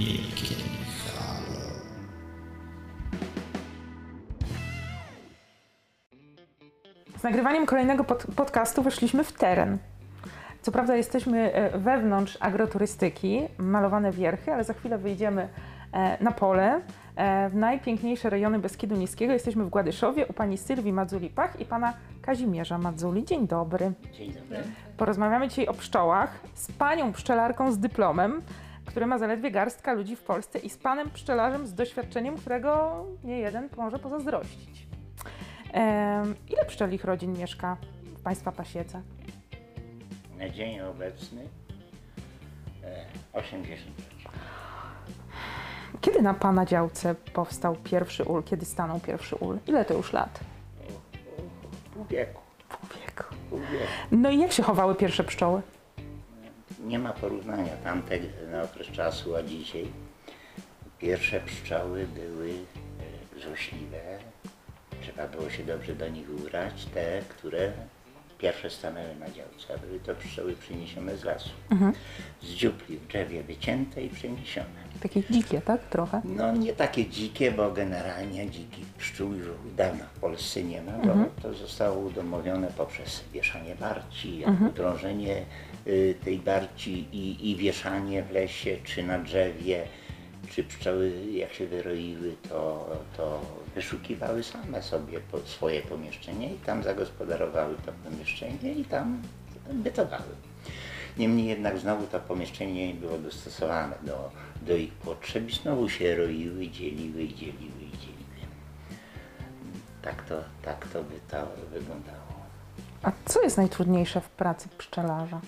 [0.00, 0.54] Wielkie
[1.06, 1.70] halo.
[7.18, 9.78] Z nagrywaniem kolejnego pod podcastu weszliśmy w teren.
[10.62, 15.48] Co prawda jesteśmy e, wewnątrz agroturystyki, malowane wierchy, ale za chwilę wyjdziemy
[15.92, 16.80] e, na pole,
[17.16, 19.32] e, w najpiękniejsze rejony Beskidu Niskiego.
[19.32, 21.92] Jesteśmy w Gładyszowie u pani Sylwii Madzuli-Pach i pana
[22.22, 23.24] Kazimierza Madzuli.
[23.24, 23.92] Dzień dobry.
[24.12, 24.58] Dzień dobry.
[24.96, 28.42] Porozmawiamy dzisiaj o pszczołach z panią pszczelarką z dyplomem,
[28.90, 33.38] który ma zaledwie garstka ludzi w Polsce i z panem pszczelarzem z doświadczeniem, którego nie
[33.38, 34.86] jeden może pozazdrościć.
[35.72, 37.76] Em, ile pszczelich rodzin mieszka
[38.18, 39.02] w państwa pasiece?
[40.38, 41.48] Na dzień obecny
[42.84, 43.96] e, 80.
[46.00, 48.42] Kiedy na pana działce powstał pierwszy ul?
[48.42, 49.58] Kiedy stanął pierwszy ul?
[49.66, 50.40] Ile to już lat?
[51.94, 52.40] Pół wieku.
[52.68, 53.34] Pół wieku.
[53.50, 53.84] Pół wieku.
[54.10, 55.62] No i jak się chowały pierwsze pszczoły?
[56.84, 59.86] Nie ma porównania tamtego na okres czasu, a dzisiaj.
[60.98, 62.50] Pierwsze pszczoły były
[63.36, 64.18] e, złośliwe.
[65.02, 66.84] Trzeba było się dobrze do nich ubrać.
[66.84, 67.72] Te, które
[68.40, 71.50] pierwsze stanęły na działce, a były to pszczoły przyniesione z lasu.
[72.42, 74.80] Z dziupli w drzewie wycięte i przeniesione.
[75.02, 75.88] Takie dzikie, tak?
[75.88, 76.20] Trochę.
[76.24, 81.42] No nie takie dzikie, bo generalnie dzikich pszczół już dawno w Polsce nie ma, bo
[81.42, 85.42] to zostało udomowione poprzez wieszanie barci, udrążenie
[85.86, 89.84] y, tej barci i, i wieszanie w lesie czy na drzewie,
[90.48, 93.40] czy pszczoły jak się wyroiły, to, to
[93.74, 99.22] wyszukiwały same sobie swoje pomieszczenie i tam zagospodarowały to pomieszczenie i tam
[99.72, 100.34] bytowały.
[101.18, 104.30] Niemniej jednak znowu to pomieszczenie było dostosowane do,
[104.62, 108.20] do ich potrzeb i znowu się roiły, dzieliły dzieliły dzieliły.
[110.02, 112.20] Tak to, tak to by to wyglądało.
[113.02, 115.40] A co jest najtrudniejsze w pracy pszczelarza?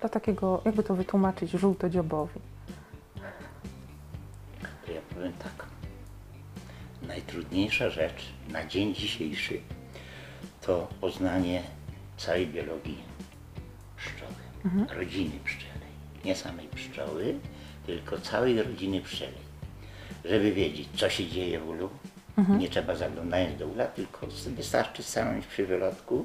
[0.00, 2.40] Dla takiego, jakby to wytłumaczyć żółtodziobowi?
[5.20, 5.66] Powiem tak.
[7.02, 9.60] Najtrudniejsza rzecz na dzień dzisiejszy
[10.60, 11.62] to poznanie
[12.16, 12.98] całej biologii
[13.96, 15.90] pszczoły, rodziny pszczelej.
[16.24, 17.34] Nie samej pszczoły,
[17.86, 19.50] tylko całej rodziny pszczelej.
[20.24, 21.90] Żeby wiedzieć, co się dzieje w ulu,
[22.58, 26.24] nie trzeba zaglądając do ula, tylko wystarczy stanąć przy wylotku.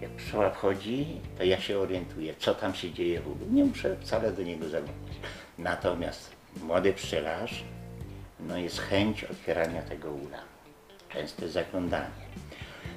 [0.00, 1.06] Jak pszczoła wchodzi,
[1.38, 3.46] to ja się orientuję, co tam się dzieje w ulu.
[3.50, 5.16] Nie muszę wcale do niego zaglądać.
[5.58, 6.30] Natomiast
[6.62, 7.64] młody pszczelarz,
[8.48, 10.38] no jest chęć otwierania tego ula.
[11.08, 12.30] Częste zaglądanie.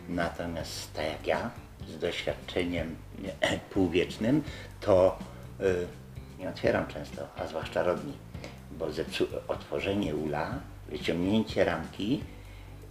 [0.09, 1.51] Natomiast tak jak ja,
[1.87, 4.43] z doświadczeniem nie, półwiecznym,
[4.81, 5.19] to
[5.61, 5.87] y,
[6.39, 8.13] nie otwieram często, a zwłaszcza rodni,
[8.71, 10.59] bo zepsu, otworzenie ula,
[10.89, 12.23] wyciągnięcie ramki,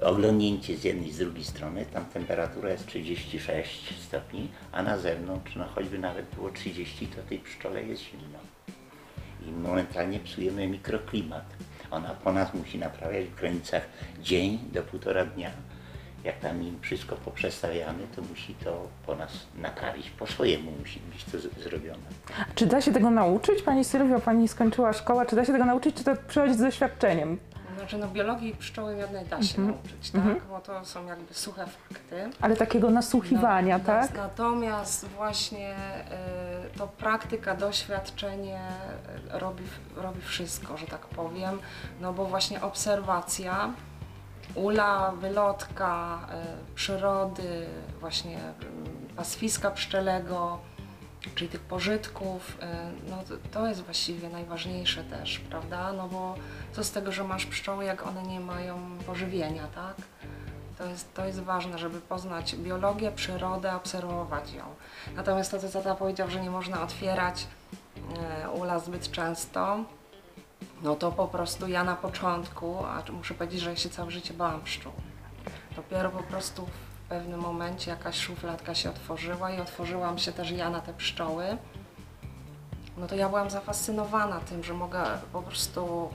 [0.01, 5.57] oglądnięcie z jednej i z drugiej strony, tam temperatura jest 36 stopni, a na zewnątrz,
[5.57, 8.39] no choćby nawet było 30, to tej pszczole jest zimno
[9.47, 11.45] i momentalnie psujemy mikroklimat.
[11.93, 13.83] Ona po nas musi naprawiać w granicach
[14.23, 15.51] dzień do półtora dnia.
[16.25, 20.11] Jak tam im wszystko poprzestawiamy, to musi to po nas naprawić.
[20.11, 22.03] Po swojemu musi być to zrobione.
[22.55, 23.63] Czy da się tego nauczyć?
[23.63, 25.27] Pani Sylwio, pani skończyła szkołę.
[25.27, 27.39] Czy da się tego nauczyć, czy to przychodzi z doświadczeniem?
[27.83, 30.45] Znaczy, no biologii pszczoły jednej da się nauczyć, tak?
[30.49, 32.31] Bo to są jakby suche fakty.
[32.41, 34.17] Ale takiego nasłuchiwania, No, tak?
[34.17, 35.75] Natomiast właśnie
[36.75, 38.61] y, to praktyka, doświadczenie
[39.35, 39.65] y, robi,
[39.97, 41.59] robi wszystko, że tak powiem.
[42.01, 43.71] No bo właśnie obserwacja,
[44.55, 46.19] ula, wylotka,
[46.71, 47.67] y, przyrody,
[48.01, 50.59] właśnie y, pastwiska pszczelego,
[51.35, 53.19] czyli tych pożytków, y, no
[53.53, 55.93] to, jest właściwie najważniejsze też, prawda?
[55.93, 56.35] No bo
[56.73, 59.97] co z tego, że masz pszczoły, jak one nie mają pożywienia, tak?
[60.79, 64.65] To jest, to jest ważne, żeby poznać biologię, przyrodę, obserwować ją.
[65.17, 67.47] Natomiast to, co tata powiedział, że nie można otwierać
[68.45, 69.85] e, ula zbyt często,
[70.83, 74.35] no to po prostu ja na początku, a muszę powiedzieć, że ja się całe życie
[74.35, 74.93] bałam pszczół.
[75.77, 76.67] Dopiero po prostu
[77.13, 81.57] pewnym momencie jakaś szufladka się otworzyła i otworzyłam się też ja na te pszczoły.
[82.97, 86.11] No to ja byłam zafascynowana tym, że mogę po prostu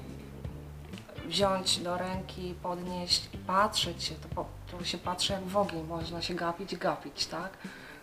[1.26, 6.22] wziąć do ręki, podnieść patrzeć się, to, po, to się patrzy jak w ogień, można
[6.22, 7.58] się gapić, gapić, tak?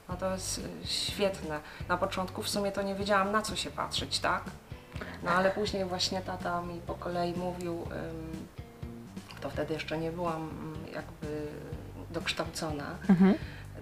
[0.08, 1.60] No to jest y, świetne.
[1.88, 4.44] Na początku w sumie to nie wiedziałam na co się patrzeć, tak?
[5.22, 7.86] No ale później właśnie tata mi po kolei mówił,
[9.40, 10.73] to wtedy jeszcze nie byłam mm,
[12.14, 12.84] dokształcona.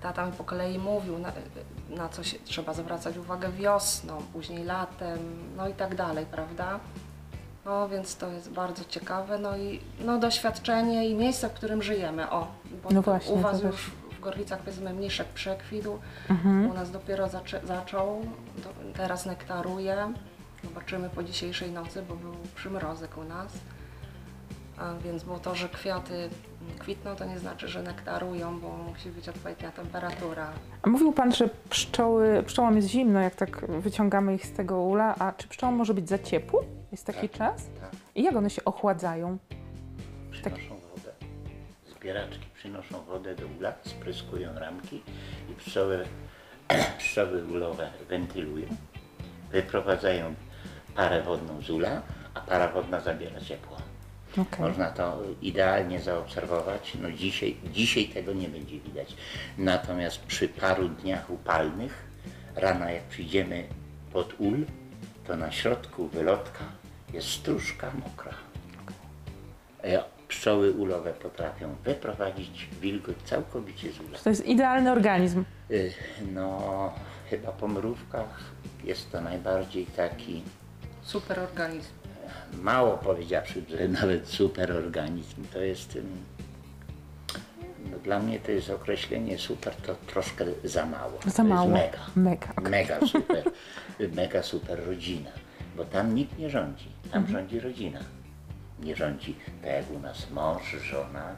[0.02, 1.32] Tata mi po kolei mówił, na,
[1.90, 5.19] na co się trzeba zwracać uwagę wiosną, później latem,
[5.56, 6.81] no i tak dalej, prawda?
[7.64, 12.31] No więc to jest bardzo ciekawe, no i no, doświadczenie i miejsce, w którym żyjemy.
[12.31, 12.46] O,
[12.82, 15.99] bo No właśnie, u Was już w Gorlicach powiedzmy mniszek przekwitł,
[16.70, 18.23] u nas dopiero zaczę, zaczął,
[18.56, 20.12] do, teraz nektaruje.
[20.64, 23.52] Zobaczymy po dzisiejszej nocy, bo był przymrozek u nas.
[24.79, 26.31] A więc bo to, że kwiaty
[26.78, 30.52] kwitną, to nie znaczy, że nektarują, bo musi być odpowiednia temperatura.
[30.82, 35.14] A mówił Pan, że pszczoły, pszczołom jest zimno, jak tak wyciągamy ich z tego ula,
[35.18, 36.64] a czy pszczołom może być za ciepło?
[36.92, 37.38] Jest taki Tak.
[37.38, 37.66] czas?
[37.80, 39.38] Tak, I jak one się ochładzają?
[40.30, 41.12] przynoszą wodę.
[41.96, 45.02] Zbieraczki przynoszą wodę do ula, spryskują ramki
[45.50, 46.04] i pszczoły,
[46.98, 48.66] pszczoły ulowe wentylują,
[49.52, 50.34] wyprowadzają
[50.94, 52.02] parę wodną z ula,
[52.34, 53.76] a para wodna zabiera ciepło.
[54.38, 54.61] Okej.
[54.61, 56.93] Można to idealnie zaobserwować.
[57.02, 59.17] No dzisiaj, dzisiaj tego nie będzie widać.
[59.58, 62.05] Natomiast przy paru dniach upalnych,
[62.56, 63.64] rano jak przyjdziemy
[64.12, 64.67] pod ul,
[65.26, 66.64] to na środku wylotka
[67.12, 68.32] jest stróżka mokra.
[69.84, 74.19] E, Pszczoły ulowe potrafią wyprowadzić wilgoć całkowicie z ula.
[74.19, 75.44] To jest idealny organizm.
[75.70, 75.93] Y,
[76.34, 76.93] No,
[77.31, 78.40] chyba po mrówkach
[78.84, 80.43] jest to najbardziej taki
[81.02, 81.88] Super organizm.
[82.62, 85.44] Mało powiedziawszy, że nawet superorganizm.
[85.52, 85.99] To jest.
[87.90, 91.12] No, dla mnie to jest określenie super, to troszkę za mało.
[91.26, 91.70] Za to mało.
[91.76, 91.99] Jest mega.
[92.31, 92.49] Mega.
[92.56, 92.70] okej.
[92.70, 93.44] Mega super.
[94.14, 95.31] mega super rodzina.
[95.76, 96.88] Bo tam nikt nie rządzi.
[97.12, 97.38] Tam Mhm.
[97.38, 97.99] rządzi rodzina.
[98.81, 101.37] Nie rządzi tak jak u nas mąż, żona,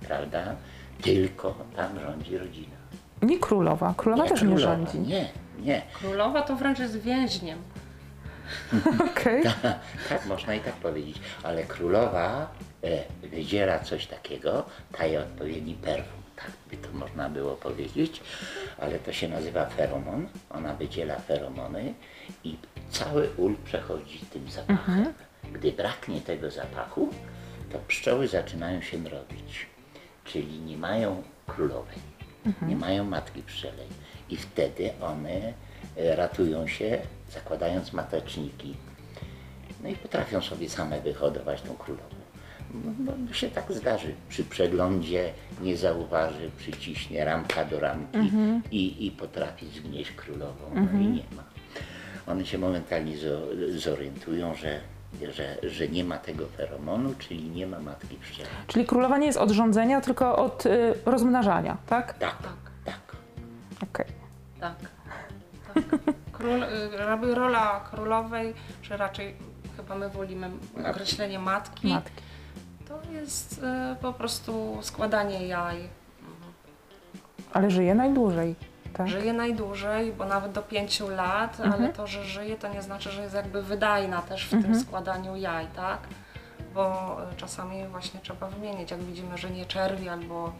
[0.00, 0.56] prawda?
[1.02, 2.76] Tylko tam rządzi rodzina.
[3.22, 3.94] Nie królowa.
[3.96, 4.76] Królowa też nie królowa.
[4.76, 4.98] rządzi.
[4.98, 5.28] Nie,
[5.58, 5.82] nie.
[5.94, 7.58] Królowa to wręcz jest więźniem.
[9.10, 9.42] Okej.
[10.08, 11.20] Tak, można i tak powiedzieć.
[11.42, 12.50] Ale królowa
[12.84, 14.66] e, wydziela coś takiego,
[14.98, 16.22] daje odpowiedni perfum.
[16.36, 18.20] Tak by to można było powiedzieć,
[18.78, 20.28] ale to się nazywa feromon.
[20.50, 21.94] Ona wydziela feromony
[22.44, 22.56] i
[22.90, 25.12] cały ul przechodzi tym zapachem.
[25.52, 27.08] Gdy braknie tego zapachu,
[27.72, 29.66] to pszczoły zaczynają się mrowić.
[30.24, 31.98] Czyli nie mają królowej,
[32.62, 33.86] nie mają matki pszczelej.
[34.28, 35.52] I wtedy one
[35.96, 36.98] e, ratują się,
[37.40, 38.76] zakładając mateczniki.
[39.82, 42.16] No i potrafią sobie same wyhodować tą królową.
[42.74, 44.14] No, no, się tak zdarzy.
[44.28, 48.18] Przy przeglądzie nie zauważy, przyciśnie ramka do ramki
[48.70, 50.64] i, i potrafi zgnieść królową.
[50.74, 51.42] No i nie ma.
[52.32, 54.80] One się momentalnie zo- zorientują, że,
[55.32, 58.50] że, że nie ma tego feromonu, czyli nie ma matki pszczelej.
[58.66, 62.18] Czyli królowa nie jest od rządzenia, tylko od y, rozmnażania, tak?
[62.18, 62.52] Tak, Tak.
[62.84, 63.16] tak.
[63.82, 64.06] Okej.
[64.60, 64.74] Tak.
[65.74, 65.84] tak.
[66.46, 66.64] Król,
[67.08, 69.34] jakby rola królowej, czy raczej
[69.76, 70.50] chyba my wolimy
[70.90, 72.22] określenie matki, Matki.
[72.88, 73.62] to jest
[73.92, 75.88] y, po prostu składanie jaj.
[77.52, 78.54] Ale żyje najdłużej,
[78.92, 79.08] tak?
[79.08, 83.22] Żyje najdłużej, bo nawet do 5 lat, ale to, że żyje, to nie znaczy, że
[83.22, 85.98] jest jakby wydajna też w tym składaniu jaj, tak?
[86.74, 90.52] Bo y, czasami właśnie trzeba wymienić, jak widzimy, że nie czerwi albo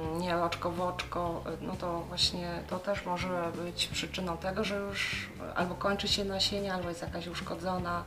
[0.00, 4.76] mm, nie oczko w oczko, no to właśnie to też może być przyczyną tego, że
[4.76, 8.04] już albo kończy się nasienie, albo jest jakaś uszkodzona.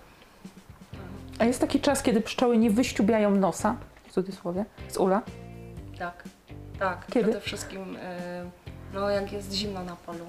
[1.40, 3.76] A jest taki czas, kiedy pszczoły nie wyściubiają nosa,
[4.08, 5.22] w cudzysłowie, z ula?
[6.00, 6.24] Tak,
[6.80, 7.06] tak.
[7.08, 7.30] Kiedy?
[7.30, 8.00] Przede wszystkim, y,
[8.94, 10.26] no jak jest zimno na polu.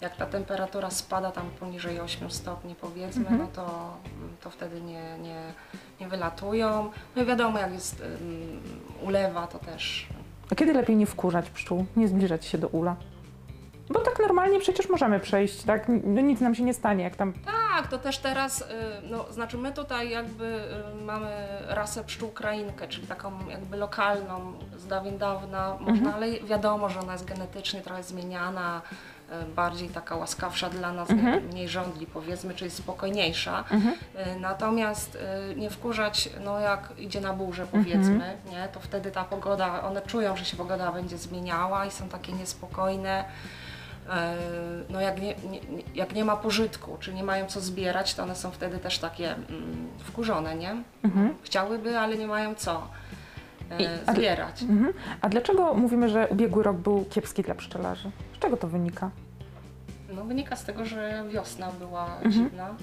[0.00, 3.96] Jak ta temperatura spada tam poniżej 8 stopni powiedzmy, no to,
[4.40, 5.52] to wtedy nie, nie,
[6.00, 6.90] nie wylatują.
[7.16, 8.62] No i wiadomo, jak jest ym,
[9.02, 10.06] ulewa, to też
[10.52, 12.96] A kiedy lepiej nie wkurzać pszczół, nie zbliżać się do ula?
[13.90, 15.86] Bo tak normalnie przecież możemy przejść, tak?
[16.04, 17.32] No nic nam się nie stanie, jak tam...
[17.32, 18.64] Tak, to też teraz, y,
[19.10, 20.44] no, znaczy my tutaj jakby
[21.00, 21.30] y, mamy
[21.68, 27.12] rasę pszczół krainkę, czyli taką jakby lokalną z dawien dawna, można, ale wiadomo, że ona
[27.12, 28.82] jest genetycznie trochę zmieniana,
[29.56, 33.64] bardziej taka łaskawsza dla nas, nie- mniej żądli powiedzmy, czyli spokojniejsza.
[34.36, 35.18] Y, Natomiast
[35.52, 40.02] y, nie wkurzać, no jak idzie na burzę powiedzmy, nie, to wtedy ta pogoda, one
[40.02, 43.24] czują, że się pogoda będzie zmieniała i są takie niespokojne.
[44.10, 44.36] E,
[44.90, 45.60] no jak nie, nie,
[45.94, 49.32] jak nie ma pożytku, czy nie mają co zbierać, to one są wtedy też takie
[49.34, 50.76] mm, wkurzone, nie?
[51.42, 52.86] Chciałyby, ale nie mają co
[53.78, 54.62] I- e, a- zbierać.
[54.62, 54.92] Mhm.
[55.20, 58.10] A dlaczego mówimy, że ubiegły rok był kiepski dla pszczelarzy?
[58.36, 59.10] Z czego to wynika?
[60.14, 62.74] No wynika z tego, że wiosna była zimna.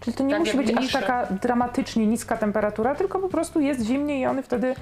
[0.00, 0.98] Czyli to nie Tak musi być aż mniejsze.
[1.00, 4.74] taka dramatycznie niska temperatura, tylko po prostu jest zimniej i one wtedy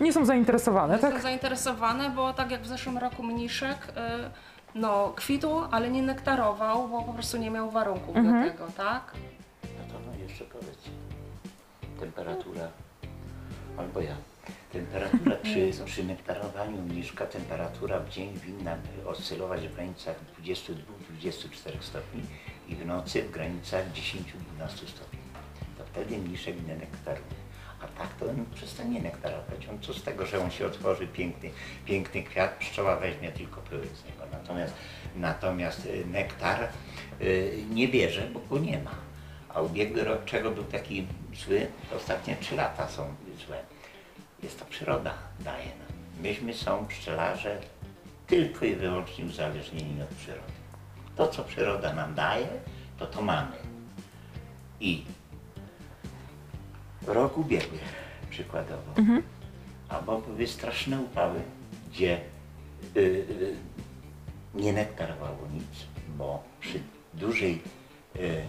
[0.00, 1.22] nie są zainteresowane, Jestem tak?
[1.22, 4.30] zainteresowane, bo tak jak w zeszłym roku mniszek, e,
[4.74, 8.44] no kwitł, ale nie nektarował, bo po prostu nie miał warunków Mhm.
[8.44, 9.12] do tego, tak?
[9.62, 10.78] No to no jeszcze powiedz.
[12.00, 12.68] Temperatura,
[13.80, 14.16] albo ja.
[14.72, 15.84] Temperatura przy, Jezu.
[15.84, 22.22] przy nektarowaniu mniszka, temperatura w dzień winna oscylować w granicach 22-24 stopni
[22.68, 25.18] i w nocy w granicach 10-12 stopni.
[25.78, 27.40] To wtedy mniszek nie nektaruje.
[27.82, 29.68] A tak to on przestanie nektarować.
[29.70, 31.50] On co z tego, że on się otworzy, piękny,
[31.84, 34.24] piękny kwiat, pszczoła weźmie tylko pyłek z niego.
[34.32, 34.74] Natomiast,
[35.16, 36.68] natomiast y, nektar
[37.20, 38.94] y, nie bierze, bo go nie ma.
[39.48, 43.14] A ubiegły rok, czego był taki zły, ostatnie trzy lata są
[43.46, 43.69] złe.
[44.42, 46.22] Jest to przyroda, daje nam.
[46.22, 47.60] Myśmy są pszczelarze
[48.26, 50.52] tylko i wyłącznie uzależnieni od przyrody.
[51.16, 52.48] To, co przyroda nam daje,
[52.98, 53.56] to to mamy.
[54.80, 55.04] I
[57.06, 57.78] rok ubiegły
[58.30, 58.94] przykładowo,
[59.88, 61.40] albo były straszne upały,
[61.92, 62.20] gdzie
[62.96, 63.56] y, y,
[64.54, 65.86] nie nektarowało nic,
[66.18, 66.80] bo przy
[67.14, 67.62] dużej
[68.16, 68.42] y,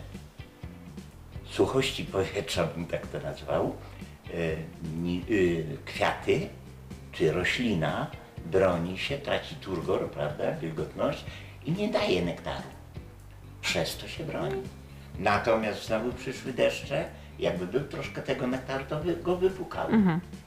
[1.45, 3.75] suchości powietrza, bym tak to nazwał,
[5.85, 6.49] kwiaty
[7.11, 8.07] czy roślina
[8.45, 11.25] broni się, traci turgor, prawda, wilgotność
[11.65, 12.67] i nie daje nektaru.
[13.61, 14.61] Przez to się broni.
[15.19, 17.05] Natomiast znowu przyszły deszcze,
[17.39, 19.93] jakby był troszkę tego nektaru, to by go wypukały.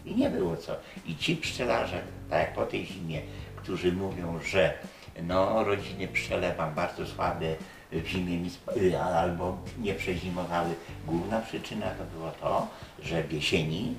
[0.05, 0.77] I nie było co.
[1.07, 2.01] I ci pszczelarze,
[2.31, 3.21] tak jak po tej zimie,
[3.57, 4.75] którzy mówią, że
[5.23, 7.57] no rodziny pszczele mam bardzo słabe,
[8.01, 10.75] w zimie y, albo nie przezimowały.
[11.07, 12.69] Główna przyczyna to było to,
[13.03, 13.95] że w jesieni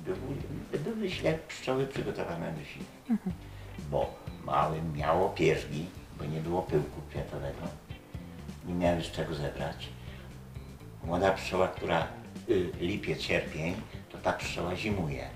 [0.00, 3.18] były, były źle pszczoły przygotowane do zimy.
[3.90, 4.14] Bo
[4.44, 5.86] małe miało pierzgi,
[6.18, 7.62] bo nie było pyłku kwiatowego.
[8.66, 9.88] Nie miały z czego zebrać.
[11.04, 12.06] Młoda pszczoła, która
[12.48, 13.74] y, lipiec, sierpień,
[14.12, 15.28] to ta pszczoła zimuje.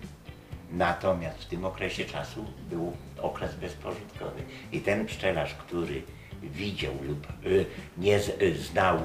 [0.73, 4.43] Natomiast w tym okresie czasu był okres bezpożytkowy.
[4.73, 6.02] I ten pszczelarz, który
[6.42, 7.66] widział lub y,
[7.99, 8.99] nie y, znał,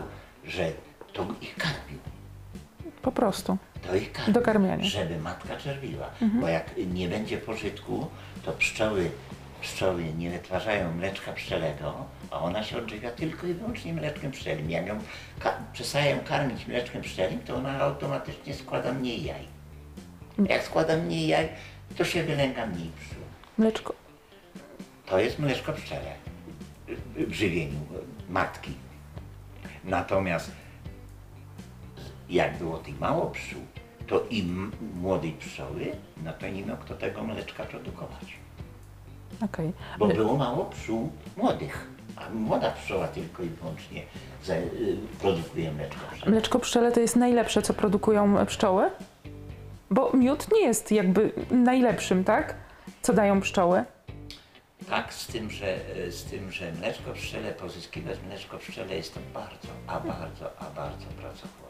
[0.46, 0.72] że
[1.14, 2.00] to ich karmił,
[3.02, 3.58] Po prostu.
[3.88, 4.84] to ich karmi, Dokarmianie.
[4.86, 6.10] żeby matka czerwiła.
[6.22, 8.08] Bo jak nie będzie pożytku,
[8.46, 9.12] to pszczoły,
[9.62, 14.72] pszczoły nie wytwarzają mleczka pszczelego, a ona się odżywia tylko i wyłącznie mleczkiem pszczelim.
[14.72, 15.00] Jak ją
[15.40, 19.48] ka- przestaję karmić mleczkiem pszczelim, to ona automatycznie składa mniej jaj.
[20.50, 21.50] Jak składa mniej jaj,
[21.98, 23.24] to się wylęga mniej pszczół.
[23.58, 23.94] Mleczko.
[25.06, 26.14] To jest mleczko pszczele
[27.16, 27.80] w żywieniu
[28.30, 28.72] matki.
[29.84, 30.52] Natomiast
[32.30, 33.62] jak było tych mało pszczół,
[34.08, 34.72] to im
[35.02, 35.92] młodej pszczoły,
[36.24, 38.38] no to nie miał kto tego mleczka produkować.
[39.42, 39.74] Okej.
[40.00, 44.02] Bo było mało pszczół młodych, a młoda pszczoła tylko i wyłącznie
[44.50, 46.32] y, produkuje mleczko pszczele.
[46.32, 48.90] Mleczko pszczele to jest najlepsze, co produkują pszczoły?
[49.92, 52.56] Bo miód nie jest jakby najlepszym, tak?
[53.02, 53.84] Co dają pszczoły?
[54.90, 55.78] Tak, z tym, że,
[56.10, 61.06] z tym, że mleczko pszczele, pozyskiwać mleczko pszczele jest to bardzo, a bardzo, a bardzo
[61.06, 61.64] pracochłonne.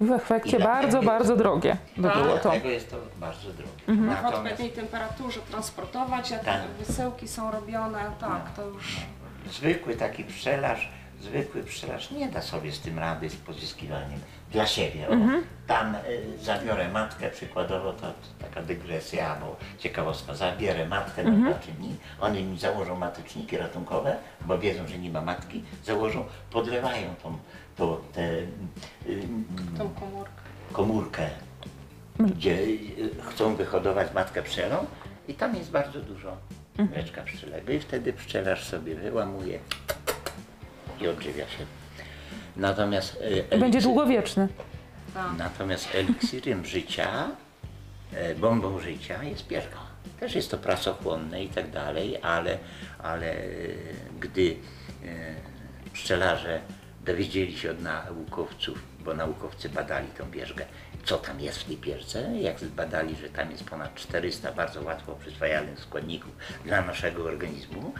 [0.00, 2.22] W efekcie I bardzo, dlatego- bardzo drogie by Tak.
[2.22, 2.42] było to.
[2.42, 3.70] Dlatego jest to bardzo drogie.
[3.88, 6.60] W Natomiast odpowiedniej temperaturze transportować, jak Tak.
[6.86, 8.96] wysyłki są robione, tak, to już
[9.50, 10.88] zwykły taki pszczelarz,
[11.20, 14.20] zwykły pszczelarz nie da sobie z tym rady, z pozyskiwaniem
[14.52, 15.08] dla siebie.
[15.08, 15.12] O,
[15.66, 15.98] Tam y,
[16.44, 22.42] zabiorę matkę, przykładowo to, to taka dygresja, bo ciekawostka, zabierę matkę na dwa dni, one
[22.42, 27.38] mi założą mateczniki ratunkowe, bo wiedzą, że nie ma matki, założą, podlewają tą,
[27.76, 28.48] to, te, y,
[29.78, 30.30] tą komórkę.
[30.72, 31.30] komórkę,
[32.18, 34.86] gdzie y, chcą wyhodować matkę pszczelą
[35.28, 36.36] i tam jest bardzo dużo
[36.78, 39.58] mleczka pszczelego i wtedy pszczelarz sobie wyłamuje
[41.00, 41.66] i odżywia się.
[42.56, 43.18] Natomiast,
[43.50, 44.48] Będzie eliksir- długowieczny.
[45.14, 45.26] Tak.
[45.38, 47.28] natomiast eliksirem życia,
[48.12, 49.78] e, bombą życia jest pierga.
[50.20, 52.58] Też jest to pracochłonne i tak dalej, ale,
[52.98, 53.46] ale e,
[54.20, 54.56] gdy
[55.04, 55.06] e,
[55.92, 56.60] pszczelarze
[57.04, 60.64] dowiedzieli się od naukowców, bo naukowcy badali tą pierzgę,
[61.04, 65.14] co tam jest w tej pierze, jak zbadali, że tam jest ponad 400 bardzo łatwo
[65.14, 66.30] przyswajalnych składników
[66.64, 67.92] dla naszego organizmu,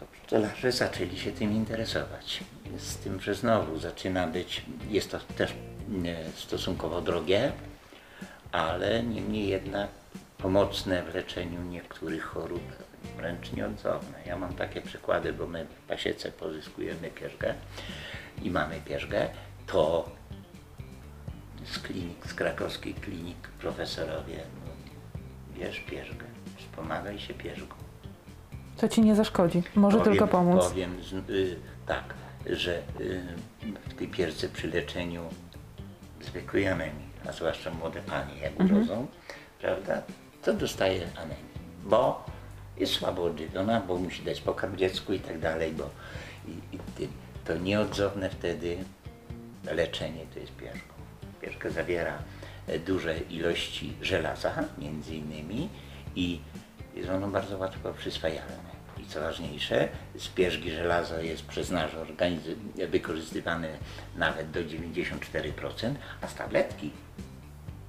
[0.00, 2.40] to pszczelarze zaczęli się tym interesować.
[2.78, 7.52] Z tym, że znowu zaczyna być, jest to też e, stosunkowo drogie,
[8.52, 9.88] ale niemniej jednak
[10.38, 12.62] pomocne w leczeniu niektórych chorób,
[13.16, 14.18] wręcz nieodzowne.
[14.26, 17.54] Ja mam takie przykłady, bo my w pasiece pozyskujemy pierzgę
[18.42, 19.28] i mamy pierzgę,
[19.66, 20.08] to
[21.64, 24.72] z klinik, z krakowskiej klinik profesorowie, no,
[25.58, 26.26] bierz pierzgę,
[26.58, 27.74] wspomagaj się pierzgą.
[28.76, 29.62] To ci nie zaszkodzi.
[29.74, 30.68] Może Powiem- tylko pomóc.
[30.68, 30.96] Powiem
[31.30, 32.14] y, tak,
[32.46, 33.22] że y,
[33.90, 35.22] w tej pierce przy leczeniu
[36.20, 38.70] zwykłej anemii, a zwłaszcza młode panie jak Mhm.
[38.76, 39.06] urodzą,
[39.60, 40.02] prawda,
[40.42, 41.52] to dostaje anemię,
[41.84, 42.24] bo
[42.76, 45.90] jest słabo odżywiona, bo musi dać pokarm dziecku i tak dalej, bo
[46.48, 47.08] i,
[47.44, 48.76] to nieodzowne wtedy
[49.72, 50.92] leczenie to jest pierzką.
[51.40, 52.18] Pierzka zawiera
[52.66, 55.68] e, duże ilości żelaza między innymi
[56.16, 56.40] i
[56.94, 58.71] jest ono bardzo łatwo przyswajalne.
[59.02, 62.54] I co ważniejsze, z pierzgi żelazo jest przez nasz organizm
[62.88, 63.68] wykorzystywane
[64.16, 66.90] nawet do 94%, a z tabletki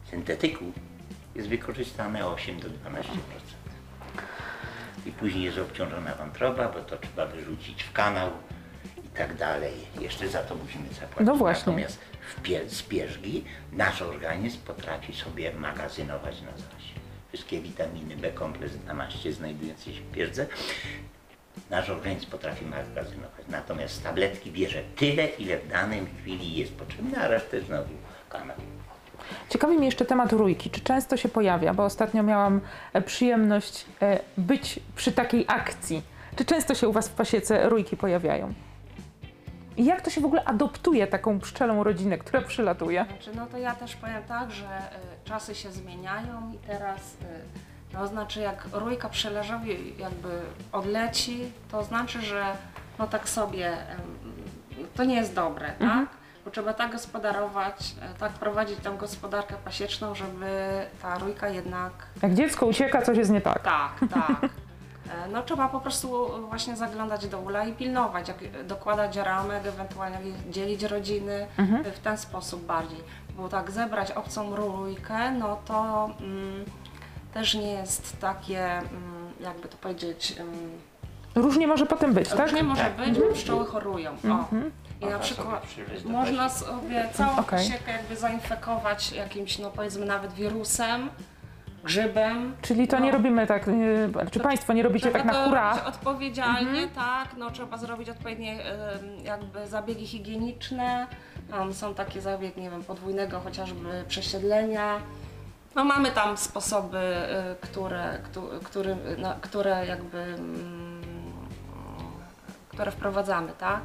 [0.10, 0.66] syntetyku
[1.36, 2.72] jest wykorzystane 8 do 12%.
[5.06, 8.30] I później jest obciążona wątroba, bo to trzeba wyrzucić w kanał
[9.06, 9.74] i tak dalej.
[10.02, 11.28] Jeszcze za to musimy zapłacić.
[11.28, 11.60] No właśnie.
[11.74, 12.00] Natomiast
[12.36, 16.84] w pie- z pierzgi nasz organizm potrafi sobie magazynować na zaś.
[17.34, 20.48] Wszystkie witaminy B, kompleks na maście znajdujące się w pierze
[21.70, 23.46] nasz organizm potrafi magazynować.
[23.50, 27.90] Natomiast tabletki bierze tyle, ile w danej chwili jest potrzebne, a resztę znowu
[28.30, 28.58] kanał.
[29.50, 30.70] Ciekawi mnie jeszcze temat rójki.
[30.70, 31.74] Czy często się pojawia?
[31.74, 32.62] Bo ostatnio miałam
[32.94, 36.02] e, przyjemność e, być przy takiej akcji.
[36.36, 38.54] Czy często się u Was w pasiece rójki pojawiają?
[39.78, 43.06] I jak to się w ogóle adoptuje taką pszczelą rodzinę, która przylatuje?
[43.10, 47.26] Znaczy, no to ja też powiem tak, że y, czasy się zmieniają i teraz, y,
[47.94, 52.44] no znaczy jak rójka przeleżowi jakby odleci, to znaczy, że
[53.00, 54.00] no tak sobie, em,
[54.96, 56.08] to nie jest dobre, tak?
[56.46, 60.46] Bo trzeba tak gospodarować, e, tak prowadzić tą gospodarkę pasieczną, żeby
[61.02, 63.62] ta rójka jednak Jak dziecko ucieka, coś jest nie tak.
[63.62, 64.50] tak, tak.
[65.14, 70.18] E, No trzeba po prostu właśnie zaglądać do ula i pilnować, jak dokładać ramek, ewentualnie
[70.50, 71.48] dzielić rodziny
[71.86, 73.00] e, w ten sposób bardziej.
[73.38, 76.66] Bo tak zebrać obcą rójkę, no to mm,
[77.34, 78.84] też nie jest takie, mm,
[79.40, 80.54] jakby to powiedzieć, mm,
[81.36, 82.40] Różnie może potem być, tak?
[82.40, 82.96] różnie może Tak.
[82.96, 84.12] być, bo pszczoły chorują.
[84.12, 84.56] O.
[85.02, 87.46] I na przykład sobie można sobie całą Okej.
[87.60, 91.10] pasiekę jakby zainfekować jakimś, no powiedzmy nawet wirusem,
[91.84, 92.56] grzybem.
[92.62, 93.18] Czyli to nie No.
[93.18, 95.86] robimy tak, nie, czy Państwo nie robicie tak na to hura?
[95.86, 98.60] odpowiedzialnie, tak, no trzeba zrobić odpowiednie
[99.24, 101.08] jakby zabiegi higieniczne.
[101.52, 105.00] Tam są takie zabiegi, nie wiem, podwójnego chociażby przesiedlenia.
[105.76, 111.02] No mamy tam sposoby, y, które, któ- który, no, które jakby mm,
[112.70, 113.82] które wprowadzamy, tak?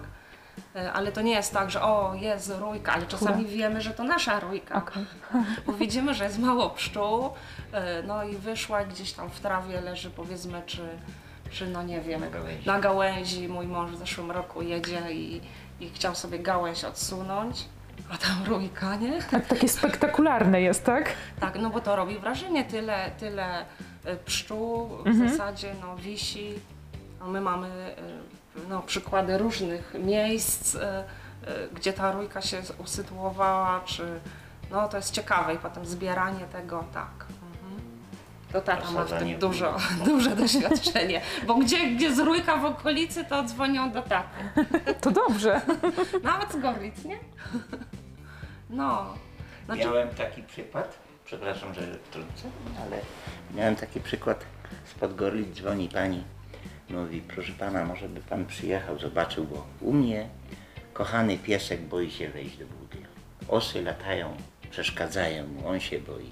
[0.76, 4.04] Y, Ale to nie jest tak, że o, jest rójka, ale czasami wiemy, że to
[4.04, 4.74] nasza rójka.
[4.74, 5.04] Okej.
[5.66, 7.30] Bo widzimy, że jest mało pszczół, y,
[8.06, 10.88] no i wyszła gdzieś tam w trawie leży powiedzmy, czy,
[11.50, 12.66] czy no nie wiem, Na gałęzi.
[12.66, 13.48] na gałęzi.
[13.48, 15.40] Mój mąż w zeszłym roku jedzie i,
[15.80, 17.64] i chciał sobie gałęź odsunąć,
[18.10, 19.22] a tam rójka, nie?
[19.30, 21.12] Tak, takie spektakularne jest, tak?
[21.40, 25.30] Tak, no bo to robi wrażenie, tyle, tyle y, pszczół w Mhm.
[25.30, 26.54] zasadzie no, wisi.
[27.20, 28.37] No, my mamy y,
[28.68, 34.20] no, przykłady różnych miejsc, y, y, gdzie ta rójka się usytuowała, czy
[34.70, 37.10] no to jest ciekawe i potem zbieranie tego, tak.
[37.18, 37.80] Mhm.
[38.52, 43.44] To tata ma w tym dużo, duże doświadczenie, bo gdzie, gdzie rójka w okolicy, to
[43.44, 44.44] dzwonią do taty.
[45.00, 45.60] To dobrze.
[46.22, 47.18] Nawet z Gorlic, nie?
[48.70, 49.14] No.
[49.64, 52.50] Znaczy, Miałem taki przykład, przepraszam, że wtrącę,
[52.86, 53.00] ale
[53.54, 54.44] miałem taki przykład,
[54.84, 56.24] spod Gorlic dzwoni pani,
[56.90, 60.28] mówi, proszę pana, może by pan przyjechał, zobaczył, bo u mnie
[60.92, 62.96] kochany piesek boi się wejść do budy.
[63.48, 64.36] Osy latają,
[64.70, 66.30] przeszkadzają mu, on się boi.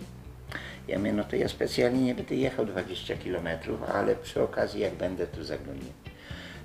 [0.88, 4.94] Ja mówię, no to ja specjalnie nie będę jechał 20 kilometrów, ale przy okazji jak
[4.94, 5.88] będę tu zaglądam.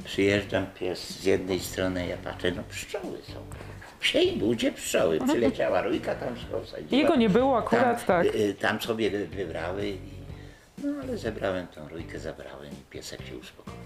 [0.04, 3.34] Przyjeżdżam, pies z jednej strony, ja patrzę, no pszczoły są.
[4.00, 5.20] Psiej budzie pszczoły.
[5.28, 7.02] Przyleciała rójka, tam się osadziła.
[7.02, 8.36] Jego nie było akurat, tam, tak.
[8.36, 9.98] y, y, Tam sobie wy- wybrały i
[10.84, 13.78] no ale zebrałem tą rójkę, zabrałem i piesek się uspokoił.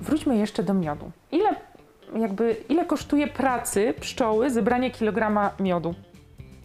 [0.00, 1.10] Wróćmy jeszcze do miodu.
[1.32, 1.50] Ile,
[2.18, 5.94] jakby, ile kosztuje pracy pszczoły zebranie kilograma miodu?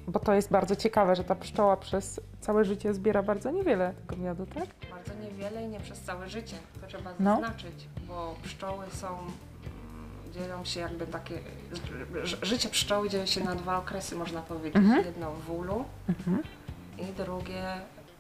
[0.08, 4.22] Bo to jest bardzo ciekawe, że ta pszczoła przez całe życie zbiera bardzo niewiele tego
[4.24, 4.66] miodu, tak?
[4.92, 7.32] Bardzo niewiele i nie przez całe życie, to trzeba No.
[7.42, 9.08] zaznaczyć, bo pszczoły są,
[10.34, 11.40] dzielą się jakby takie,
[12.42, 14.76] życie pszczoły dzieje się na dwa okresy można powiedzieć.
[14.76, 15.06] Mhm.
[15.06, 15.86] Jedno w ulu
[16.98, 17.64] i drugie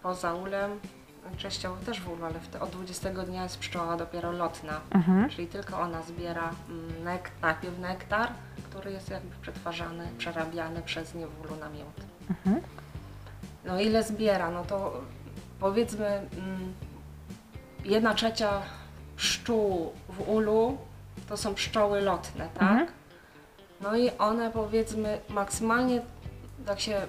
[0.03, 0.79] poza ulem,
[1.37, 5.29] częściowo też w ulu, ale wte- od 20 dnia jest pszczoła dopiero lotna, Mhm.
[5.29, 8.29] czyli tylko ona zbiera mm, nek, najpierw nektar,
[8.69, 11.95] który jest jakby przetwarzany, przerabiany przez nie w ulu na miód.
[12.29, 12.61] Mhm.
[13.65, 14.51] No ile zbiera?
[14.51, 15.01] No to
[15.59, 16.73] powiedzmy mm,
[17.85, 18.61] jedna trzecia
[19.15, 20.77] pszczół w ulu
[21.29, 22.61] to są pszczoły lotne, tak?
[22.71, 22.87] Mhm.
[23.81, 26.01] No i one powiedzmy maksymalnie
[26.65, 27.01] tak się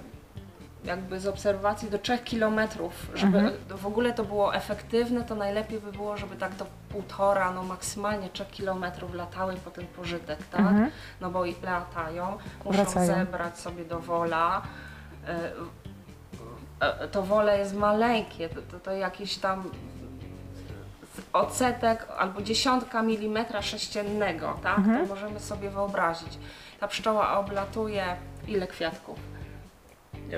[0.84, 3.78] jakby z obserwacji do 3 kilometrów, żeby Mhm.
[3.78, 8.28] w ogóle to było efektywne, to najlepiej by było, żeby tak do półtora, no maksymalnie
[8.32, 10.60] 3 kilometrów latały po ten pożytek, tak?
[10.60, 10.90] Mhm.
[11.20, 13.14] No bo i latają, muszą Wracają.
[13.14, 14.62] zebrać sobie do wola.
[15.28, 19.70] Y, y, To wole jest maleńkie, to, to, to jakiś tam
[21.32, 24.78] odsetek albo dziesiątka milimetra sześciennego, tak?
[24.78, 25.00] Mhm.
[25.08, 26.38] To możemy sobie wyobrazić.
[26.80, 28.16] Ta pszczoła oblatuje
[28.48, 29.18] ile kwiatków?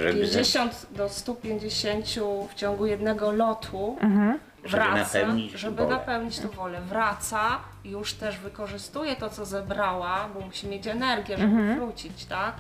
[0.01, 2.07] Żeby, za, 50 do 150
[2.51, 4.39] w ciągu jednego lotu Mhm.
[4.65, 5.89] Żeby wraca, napełnić tą żeby wolę.
[5.97, 6.81] napełnić tą wolę.
[6.81, 11.79] Wraca, już też wykorzystuje to, co zebrała, bo musi mieć energię, żeby Mhm.
[11.81, 12.55] wrócić, tak?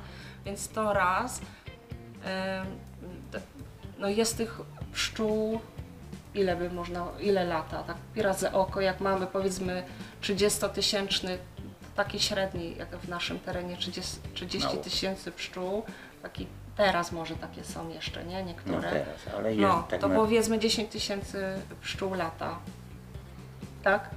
[0.44, 1.40] Więc to raz.
[3.98, 4.60] No jest tych
[4.92, 5.60] pszczół,
[6.34, 9.82] ile by można, ile lata, tak razy oko, jak mamy powiedzmy
[10.22, 11.38] 30-tysięczny,
[11.96, 14.82] taki średni, jak w naszym terenie 30 30 Mało.
[14.84, 15.82] tysięcy pszczół,
[16.22, 16.46] taki
[16.76, 18.40] teraz może takie są jeszcze, nie?
[18.40, 18.80] No Niektóre.
[18.90, 20.14] teraz, ale jest No, tak to na...
[20.16, 21.44] powiedzmy 10 tysięcy
[21.82, 22.58] pszczół lata.
[23.82, 24.10] Tak?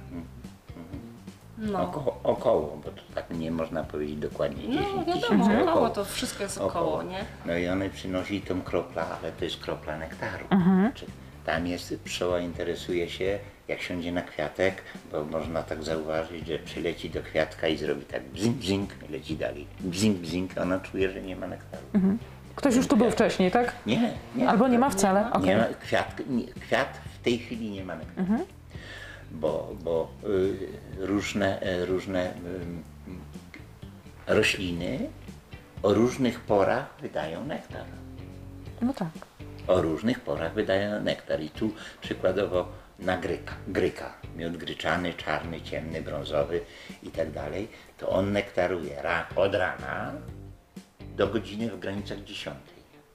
[1.58, 1.82] No.
[1.82, 5.90] Oko, około, bo to tak nie można powiedzieć dokładnie 10 No tysięcy wiadomo, około około.
[5.90, 6.86] to wszystko jest Około.
[6.86, 7.24] około, nie?
[7.46, 10.44] No i one przynosi tą kropla, ale to jest kropla nektaru.
[10.94, 11.06] Czy
[11.46, 17.10] tam jest, pszczoła interesuje się, jak siądzie na kwiatek, bo można tak zauważyć, że przyleci
[17.10, 19.66] do kwiatka i zrobi tak bzink, bzink, i leci dalej.
[19.80, 21.84] Bzink, bzink, a ona czuje, że nie ma nektaru.
[22.60, 23.72] Ktoś już tu był wcześniej, tak?
[23.86, 24.48] Nie, nie.
[24.48, 25.48] Albo nie ma wcale, okej.
[25.48, 28.28] Nie ma, kwiat, nie, kwiat w tej chwili nie ma nektaru.
[29.30, 30.56] Bo, bo y,
[30.98, 32.82] różne, e, różne ym,
[34.26, 34.98] rośliny
[35.82, 37.84] o różnych porach wydają nektar.
[38.82, 39.08] No tak.
[39.66, 41.40] O różnych porach wydają nektar.
[41.40, 41.70] I tu
[42.00, 42.68] przykładowo
[42.98, 46.60] na gryka, gryka, miód gryczany, czarny, ciemny, brązowy
[47.02, 47.68] i tak dalej,
[47.98, 50.12] to on nektaruje ra, od rana
[51.20, 52.56] do godziny w granicach 10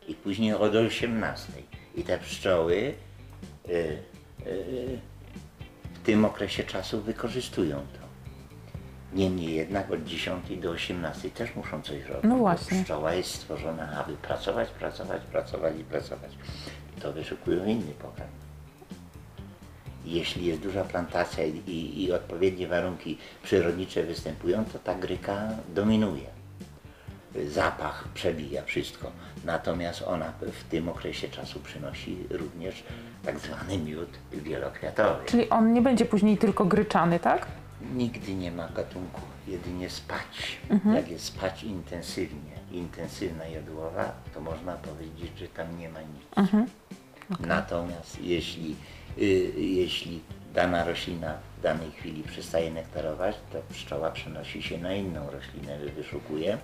[0.08, 1.54] i później od 18.
[1.96, 2.94] I te pszczoły
[3.70, 3.72] y,
[4.48, 5.00] y,
[5.94, 8.06] w tym okresie czasu wykorzystują to.
[9.14, 12.24] Niemniej jednak od 10 do 18 też muszą coś robić.
[12.24, 12.84] No właśnie.
[12.84, 16.32] Pszczoła jest stworzona, aby pracować, pracować, pracować i pracować.
[17.02, 18.32] To wyszukują inny pokarm.
[20.06, 26.35] Jeśli jest duża plantacja i, i odpowiednie warunki przyrodnicze występują, to ta gryka dominuje.
[27.48, 29.12] Zapach przebija wszystko.
[29.46, 32.84] Natomiast ona w tym okresie czasu przynosi również
[33.26, 35.26] tak zwany miód wielokwiatowy.
[35.26, 37.48] Czyli on nie będzie później tylko gryczany, tak?
[37.96, 40.58] Nigdy nie ma gatunku, jedynie spać.
[40.96, 46.50] Jak jest spać intensywnie, intensywna jodłowa, to można powiedzieć, że tam nie ma nic.
[47.40, 48.76] Natomiast jeśli,
[49.18, 49.22] y,
[49.58, 50.22] jeśli
[50.54, 56.58] dana roślina danej chwili przestaje nektarować, to pszczoła przenosi się na inną roślinę, wyszukuje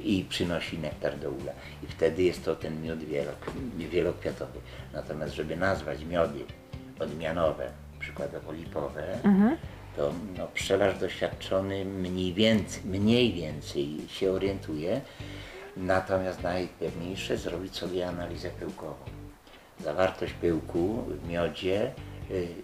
[0.00, 1.52] i przynosi nektar do ula.
[1.82, 4.58] I wtedy jest to ten miód wielok, wielokwiatowy.
[4.92, 6.44] Natomiast żeby nazwać miody
[7.00, 9.18] odmianowe, przykładowo lipowe,
[9.96, 15.00] to no, pszczelarz doświadczony mniej więcej, mniej więcej się orientuje,
[15.76, 19.04] natomiast najpewniejsze zrobić sobie analizę pyłkową.
[19.80, 21.92] Zawartość pyłku w miodzie,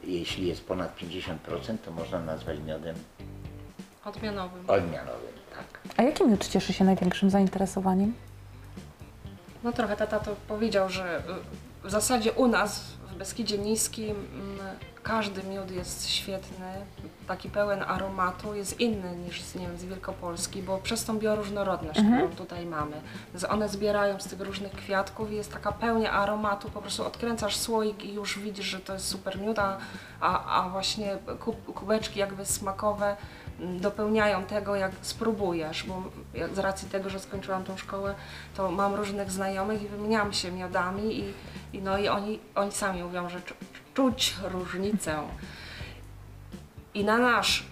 [0.04, 2.96] jeśli jest ponad 50%, to można nazwać miodem
[4.04, 4.64] Odmianowym.
[4.70, 5.32] odmianowym.
[5.54, 5.80] Tak.
[5.96, 8.14] A jaki miód cieszy się największym zainteresowaniem?
[9.64, 11.18] No trochę tata to powiedział, że
[11.84, 14.58] y, w zasadzie u nas w Beskidzie Niskim mm,
[15.08, 16.66] każdy miód jest świetny,
[17.28, 22.00] taki pełen aromatu, jest inny niż z, nie wiem, z Wielkopolski, bo przez tą bioróżnorodność,
[22.00, 23.00] którą tutaj mamy.
[23.32, 27.56] Więc one zbierają z tych różnych kwiatków i jest taka pełnia aromatu, po prostu odkręcasz
[27.56, 29.78] słoik i już widzisz, że to jest super miód, a,
[30.20, 33.16] a, a właśnie kub, kubeczki jakby smakowe
[33.60, 36.02] mm, dopełniają tego, jak spróbujesz, bo
[36.34, 38.14] ja z racji tego, że skończyłam tą szkołę,
[38.56, 41.32] to mam różnych znajomych i wymieniam się miodami i,
[41.72, 43.40] i, no, i oni, oni sami mówią, że
[43.98, 45.22] czuć różnicę.
[46.94, 47.66] I na nasz,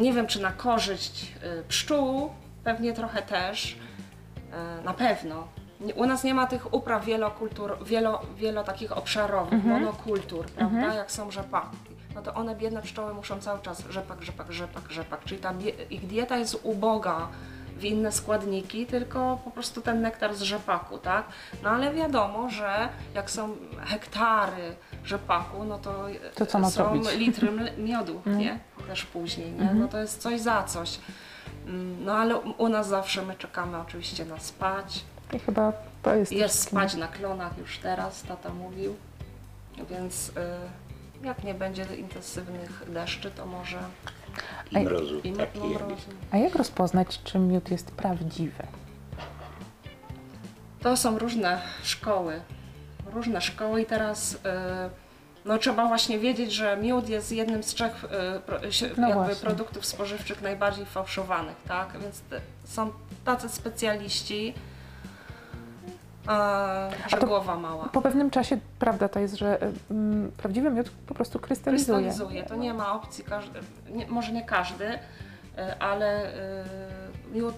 [0.00, 2.30] nie wiem czy na korzyść y, pszczół,
[2.64, 5.48] pewnie trochę też, y, na pewno.
[5.94, 11.30] U nas nie ma tych upraw wielokultur, wielo, wielo takich obszarowych, monokultur, prawda, jak są
[11.30, 11.76] rzepaki.
[12.14, 15.40] No to one, biedne pszczoły, muszą cały czas rzepak, rzepak, rzepak, rzepak, czyli
[15.90, 17.28] ich dieta jest uboga
[17.80, 21.24] w inne składniki, tylko po prostu ten nektar z rzepaku, tak?
[21.62, 27.04] No ale wiadomo, że jak są hektary rzepaku, no to, To są zrobić?
[27.16, 28.58] litry miodu, nie?
[28.86, 29.74] Też później, nie?
[29.74, 30.98] No to jest coś za coś.
[31.66, 35.04] Mm, No ale u nas zawsze my czekamy oczywiście na spać.
[35.32, 36.32] I chyba to jest...
[36.32, 38.96] Jest spać na klonach już teraz, tata mówił.
[39.90, 40.32] Więc y,
[41.22, 43.78] jak nie będzie intensywnych deszczy, to może
[44.70, 45.94] I mrozu i taki mrozu.
[46.30, 48.62] A jak rozpoznać, czy miód jest prawdziwy?
[50.80, 52.40] To są różne szkoły.
[53.12, 54.38] Różne szkoły i teraz y,
[55.44, 59.36] no, trzeba właśnie wiedzieć, że miód jest jednym z trzech y, pro, się- No jakby
[59.36, 61.92] produktów spożywczych najbardziej fałszowanych, tak?
[62.02, 62.22] Więc
[62.64, 62.92] są
[63.24, 64.54] tacy specjaliści,
[66.30, 67.88] e, że to- głowa mała.
[67.88, 69.58] Po pewnym czasie prawda to jest, że
[69.90, 72.04] mm, prawdziwy miód po prostu krystalizuje.
[72.08, 74.98] Krystalizuje, to nie ma opcji, każdy, nie, może nie każdy, y,
[75.78, 76.34] ale y,
[77.32, 77.54] miód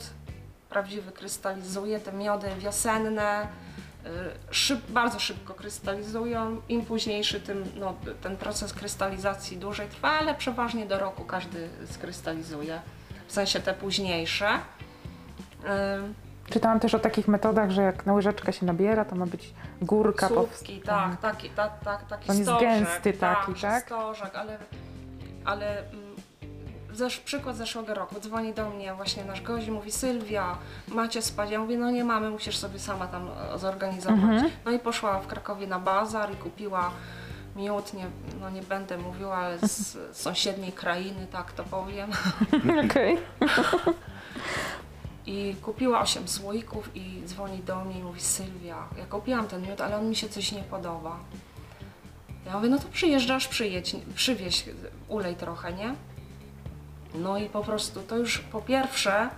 [0.71, 3.43] prawdziwy krystalizuje, te miody wiosenne
[4.07, 4.09] y,
[4.51, 10.87] szyb, bardzo szybko krystalizują, im późniejszy, tym no, ten proces krystalizacji dłużej trwa, ale przeważnie
[10.87, 12.81] do roku każdy skrystalizuje,
[13.27, 14.49] w sensie te późniejsze.
[14.55, 19.55] Y, Czytałam też o takich metodach, że jak na łyżeczkę się nabiera, to ma być
[19.83, 20.29] górka.
[20.29, 23.85] Słupki, powst- tak, taki, ta, ta, taki On jest gęsty taki, że tak?
[23.85, 24.59] stożek, ale,
[25.45, 26.17] ale mm,
[26.93, 28.21] zesz, przykład zeszłego roku.
[28.21, 31.51] Dzwoni do mnie właśnie nasz gość mówi Sylwia, macie spać?
[31.51, 34.19] Ja mówię, no nie mamy, musisz sobie sama tam e, zorganizować.
[34.19, 34.51] Mhm.
[34.65, 36.91] No i poszła w Krakowie na bazar i kupiła
[37.57, 38.07] miód, nie,
[38.41, 42.11] no nie będę mówiła, ale z sąsiedniej krainy, tak to powiem.
[42.85, 43.19] Okej.
[45.27, 49.81] I kupiła 8 słoików i dzwoni do mnie i mówi Sylwia, ja kupiłam ten miód,
[49.81, 51.19] ale on mi się coś nie podoba.
[52.47, 54.65] Ja mówię, no to przyjeżdżasz, przyjedź, przywieź,
[55.09, 55.95] ulej trochę, nie?
[57.15, 59.31] No i po prostu to już po pierwsze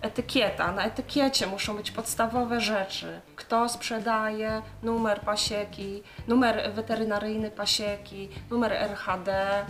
[0.00, 0.72] etykieta.
[0.72, 3.20] Na etykiecie muszą być podstawowe rzeczy.
[3.36, 9.64] Kto sprzedaje, numer pasieki, numer weterynaryjny pasieki, numer RHD,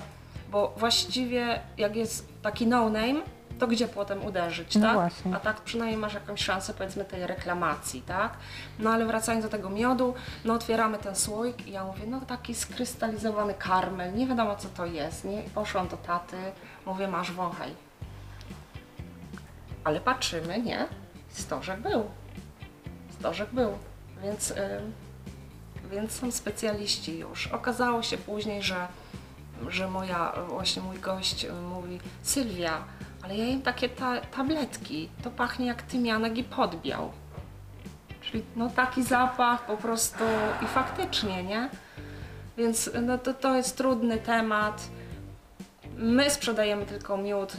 [0.50, 3.20] bo właściwie jak jest taki no-name,
[3.58, 4.94] to gdzie potem uderzyć, No tak?
[4.94, 5.36] właśnie.
[5.36, 8.32] A tak przynajmniej masz jakąś szansę powiedzmy tej reklamacji, tak?
[8.78, 10.14] No ale wracając do tego miodu,
[10.44, 14.86] no otwieramy ten słoik i ja mówię, no taki skrystalizowany karmel, nie wiadomo co to
[14.86, 15.44] jest, nie?
[15.44, 16.36] I poszłam do taty,
[16.86, 17.74] mówię, masz wąchaj.
[19.84, 20.86] Ale patrzymy, nie?
[21.28, 22.04] Stożek był.
[23.20, 23.70] Stożek był,
[24.22, 24.56] więc, y,
[25.90, 27.46] więc są specjaliści już.
[27.46, 28.88] Okazało się później, że,
[29.68, 32.84] że moja, właśnie mój gość y, mówi, Sylwia,
[33.26, 37.12] ale ja jem takie ta, tabletki, to pachnie jak tymianek i podbiał.
[38.20, 40.24] Czyli no taki zapach po prostu
[40.62, 41.68] i faktycznie, nie?
[42.56, 44.88] Więc no to, to jest trudny temat.
[45.96, 47.58] My sprzedajemy tylko miód, y,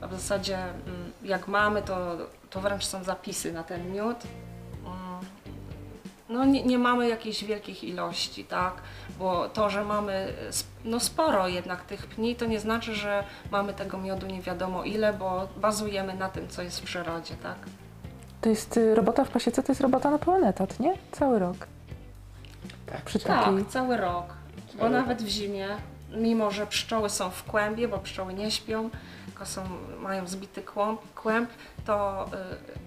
[0.00, 2.16] a w zasadzie mm, jak mamy, to,
[2.50, 4.16] to wręcz są zapisy na ten miód.
[6.28, 8.74] No nie, nie mamy jakichś wielkich ilości, tak?
[9.18, 10.32] Bo to, że mamy
[10.84, 15.12] no sporo jednak tych pni, to nie znaczy, że mamy tego miodu nie wiadomo ile,
[15.12, 17.56] bo bazujemy na tym, co jest w przyrodzie, tak?
[18.40, 20.94] To jest y, robota w pasiece, to jest robota na pełen etat, nie?
[21.12, 21.56] Cały rok.
[22.86, 23.66] Tak, Przy Tak, takiej...
[23.66, 24.26] cały rok.
[24.72, 25.68] Bo Cały nawet w zimie,
[26.16, 28.90] mimo że pszczoły są w kłębie, bo pszczoły nie śpią,
[29.26, 29.62] tylko są,
[30.00, 31.50] mają zbity kłąb, kłęb,
[31.86, 32.83] to y,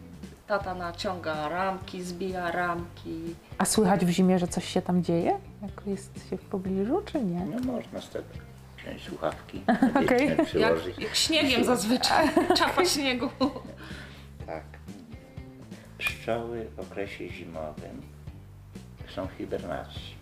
[0.47, 3.35] tata naciąga ramki, zbija ramki.
[3.57, 5.39] A słychać w zimie, że coś się tam dzieje?
[5.61, 7.45] Jak jest się w pobliżu, czy nie?
[7.45, 8.25] No można z tego
[8.77, 9.63] wziąć słuchawki,
[10.05, 10.33] Okej.
[10.33, 10.45] okay.
[10.45, 10.87] przyłożyć.
[10.87, 13.29] Jak, jak śniegiem zazwyczaj, czapa śniegu.
[14.45, 14.63] Tak.
[15.97, 18.01] Pszczoły w okresie zimowym
[19.15, 20.17] są w hibernacji.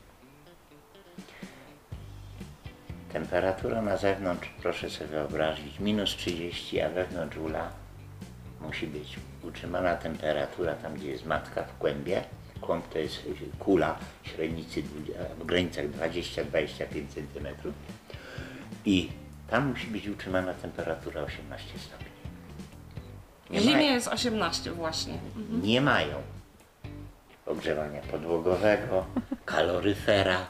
[3.14, 7.70] Temperatura na zewnątrz, proszę sobie wyobrazić, minus 30, a wewnątrz ula
[8.62, 12.24] musi być utrzymana temperatura tam, gdzie jest matka w kłębie.
[12.62, 13.22] Kłąb to jest
[13.60, 14.84] kula średnicy
[15.40, 17.48] w granicach 20-25 cm.
[18.86, 19.10] I
[19.50, 22.06] tam musi być utrzymana temperatura 18 stopni.
[23.48, 25.14] W Nie zimie jest 18 właśnie.
[25.64, 26.22] nie mają
[27.46, 29.06] ogrzewania podłogowego,
[29.46, 30.48] kaloryfera,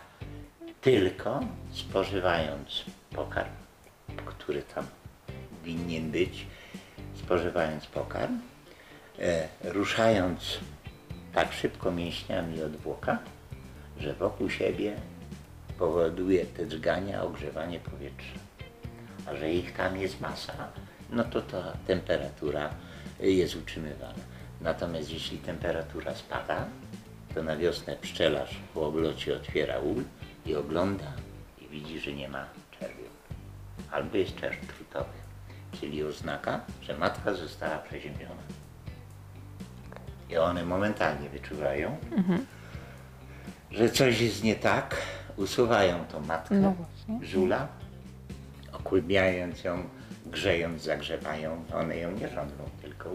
[0.82, 1.40] tylko
[1.72, 3.52] spożywając pokarm,
[4.26, 4.86] który tam
[5.64, 6.46] winien być,
[7.16, 8.40] spożywając pokarm,
[9.64, 10.60] ruszając
[11.34, 13.20] tak szybko mięśniami od włoka,
[14.00, 14.96] że wokół siebie
[15.78, 18.40] powoduje te drgania ogrzewanie powietrza.
[19.26, 20.54] A że ich tam jest masa,
[21.10, 22.70] no to ta temperatura
[23.20, 24.24] jest utrzymywana.
[24.62, 26.66] Natomiast jeśli temperatura spada,
[27.36, 30.04] to na wiosnę pszczelarz po oblocie otwiera ul
[30.46, 31.14] i ogląda
[31.62, 32.46] i widzi, że nie ma
[32.80, 33.16] czerwiów.
[33.92, 35.18] Albo jest czerw trutowy,
[35.80, 38.42] czyli oznaka, że matka została przeziębiona.
[40.30, 41.98] I one momentalnie wyczuwają,
[43.72, 44.96] że coś jest nie tak,
[45.38, 47.28] usuwają tą matkę, No właśnie.
[47.28, 47.68] żula,
[48.74, 49.84] okłębiając ją,
[50.26, 51.64] grzejąc, zagrzewają.
[51.74, 53.10] One ją nie rządzą, tylko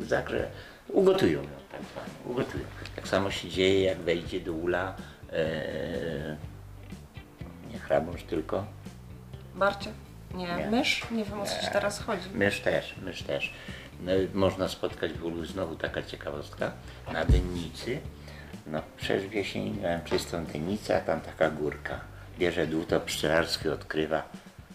[0.00, 0.50] zagrze,
[0.88, 2.64] ugotują ją tak zwane, ugotują.
[2.96, 4.94] Tak samo się dzieje, jak wejdzie do ula,
[5.32, 6.36] e,
[7.72, 8.64] nie chrabąż tylko,
[9.54, 9.90] Barcie?
[10.34, 10.70] Nie, Nie.
[10.70, 11.02] mysz?
[11.10, 12.22] Nie wiem o co ci teraz chodzi.
[12.34, 13.52] Mysz też, mysz też.
[14.34, 16.72] Można spotkać w ulu znowu taka ciekawostka.
[17.12, 18.00] Na dennicy,
[18.66, 18.82] no
[19.82, 22.00] miałem czystą dennicę, a tam taka górka.
[22.38, 24.22] Bierze dół, to pszczelarski odkrywa,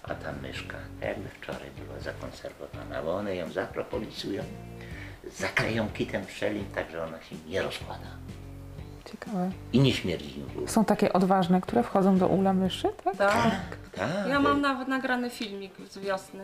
[0.03, 4.43] a tam myszka, tak jakby wczoraj była zakonserwowana, bo one ją zapropolisują,
[5.37, 8.07] zakleją kitem pszczelim, tak że ona się nie rozkłada.
[9.11, 9.51] Ciekawe.
[9.73, 10.71] I nie śmierdzi im w.
[10.71, 13.17] Są takie odważne, które wchodzą do ula myszy, tak?
[13.17, 13.77] Tak.
[13.95, 16.43] Tak, Ja mam nawet nagrany filmik z wiosny.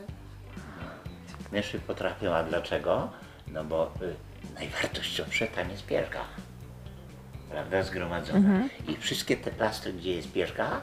[1.51, 3.09] Myszy potrafią, a dlaczego?
[3.47, 4.15] No bo y,
[4.55, 6.19] najwartościowsze tam jest pierzga.
[7.51, 7.83] Prawda?
[7.83, 8.63] Zgromadzona.
[8.87, 10.81] I wszystkie te plastry, gdzie jest pierzga,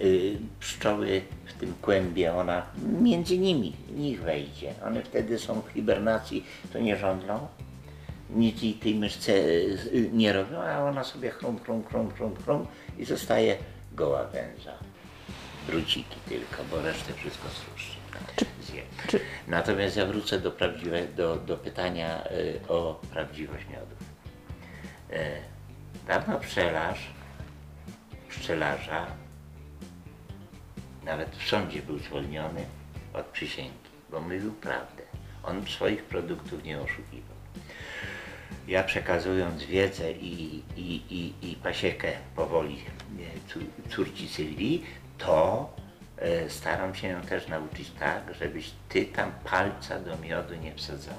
[0.00, 2.62] y, pszczoły w tym kłębie, ona
[3.00, 4.74] między nimi, nich wejdzie.
[4.84, 7.48] One wtedy są w hibernacji, to nie żądlą.
[8.30, 12.66] nic jej tej myszce y, nie robią, a ona sobie chrum, chrum, chrum, chrum, chrum
[12.98, 13.56] i zostaje
[13.92, 14.72] goła węża.
[15.66, 17.94] Druciki tylko, bo resztę wszystko struszy.
[18.62, 18.82] Zje.
[19.08, 23.98] czy- Natomiast ja wrócę do, prawdziwe, do, do pytania y, o prawdziwość miodów.
[25.10, 25.16] Y,
[26.08, 27.10] dawno pszczelarz,
[28.28, 29.06] pszczelarza,
[31.04, 32.64] nawet w sądzie był zwolniony
[33.14, 35.02] od przysięgi, bo mówił prawdę.
[35.42, 37.36] On swoich produktów nie oszukiwał.
[38.68, 42.78] Ja przekazując wiedzę i, i, i, i pasiekę powoli
[43.48, 44.84] cór- córci Sylwii,
[45.18, 45.70] to
[46.48, 51.18] staram się ją też nauczyć tak, żebyś ty tam palca do miodu nie wsadzała.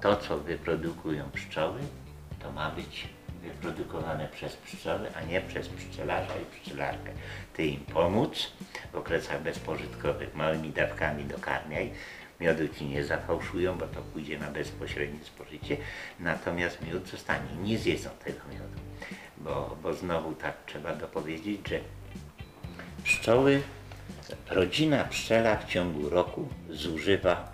[0.00, 1.80] To, co wyprodukują pszczoły,
[2.42, 3.08] to ma być
[3.42, 7.12] wyprodukowane przez pszczoły, a nie przez pszczelarza i pszczelarkę.
[7.54, 8.52] Ty im pomóc
[8.92, 11.92] w okresach bezpożytkowych, małymi dawkami dokarmiaj,
[12.40, 15.76] miodu ci nie zafałszują, bo to pójdzie na bezpośrednie spożycie,
[16.20, 18.80] natomiast miód zostanie, nie zjedzą tego miodu,
[19.36, 21.80] bo, bo znowu tak trzeba dopowiedzieć, że
[23.04, 23.62] pszczoły,
[24.50, 27.52] rodzina pszczela w ciągu roku zużywa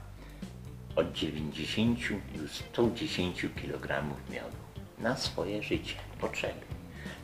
[0.96, 1.98] od 90
[2.35, 4.56] do 110 kg miodu
[4.98, 6.61] na swoje życie, potrzeby.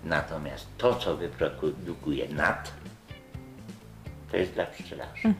[0.04, 2.72] Natomiast to, co wyprodukuje nad,
[4.30, 5.34] to jest dla pszczelarzy.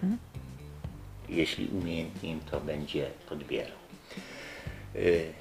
[1.28, 3.78] Jeśli umiejętnie im to będzie podbierał.
[4.96, 5.32] Y,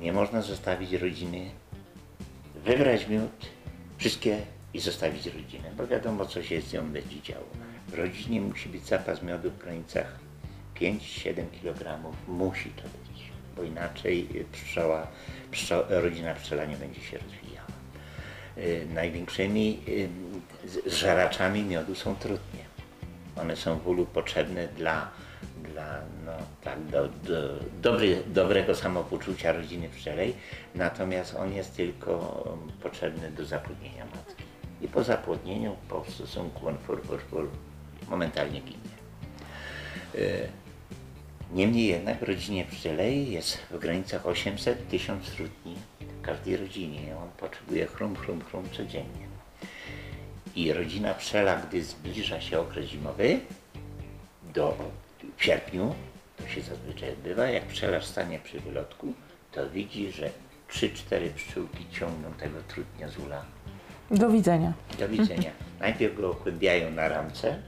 [0.00, 1.50] Nie można zostawić rodziny,
[2.64, 3.46] wybrać miód,
[3.98, 4.40] wszystkie
[4.74, 7.46] i zostawić rodzinę, bo wiadomo, co się z nią będzie działo.
[7.94, 10.18] W rodzinie musi być zapas miodu w granicach
[10.80, 15.06] 5-7 kg, musi to być, bo inaczej pszczoła,
[15.50, 17.66] pszczo, rodzina pszczela nie będzie się rozwijała.
[18.58, 22.64] Y, Największymi y, żaraczami miodu są trutnie.
[23.36, 25.10] One są w ulu potrzebne dla,
[25.72, 30.34] dla no, tak, do, do, dobry, dobrego samopoczucia rodziny pszczelej,
[30.74, 32.44] natomiast on jest tylko
[32.82, 34.44] potrzebny do zapłodnienia matki.
[34.80, 37.20] I po zapłodnieniu, po stosunku on fur, fur,
[38.10, 38.78] momentalnie ginie.
[40.14, 40.48] Y,
[41.52, 47.16] Niemniej jednak w rodzinie pszczelej jest w granicach 800-1000 trutni w każdej rodzinie.
[47.22, 49.26] On potrzebuje chrum, chrum, chrum codziennie.
[50.56, 53.40] I rodzina pszczela, gdy zbliża się okres zimowy,
[54.54, 54.76] do
[55.36, 55.94] w sierpniu,
[56.36, 59.12] to się zazwyczaj odbywa, jak pszczelarz stanie przy wylotku,
[59.52, 60.30] to widzi, że
[60.70, 63.44] 3-4 pszczółki ciągną tego trutnia z ula
[64.10, 64.72] Do widzenia.
[64.98, 65.50] do widzenia.
[65.80, 67.62] Najpierw go okłębiają na ramce,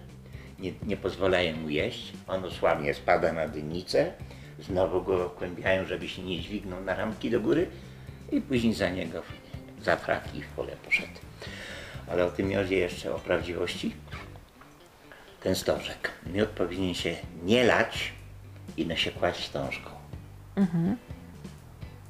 [0.58, 4.12] nie, nie pozwalają mu jeść, on osłabnie, spada na dynicę,
[4.58, 7.66] znowu go okłębiają, żeby się nie dźwignął na ramki do góry
[8.32, 9.22] i później za niego
[9.82, 11.18] za fraki w pole poszedł.
[12.08, 13.94] Ale o tym miodzie jeszcze, o prawdziwości.
[15.42, 16.10] Ten stożek.
[16.26, 18.12] Miód powinien się nie lać
[18.76, 19.90] i no się kłaść wstążką.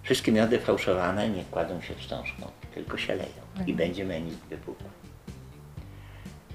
[0.02, 4.86] Wszystkie miody fałszowane nie kładą się wstążką, tylko się leją i będzie menizm wypukły.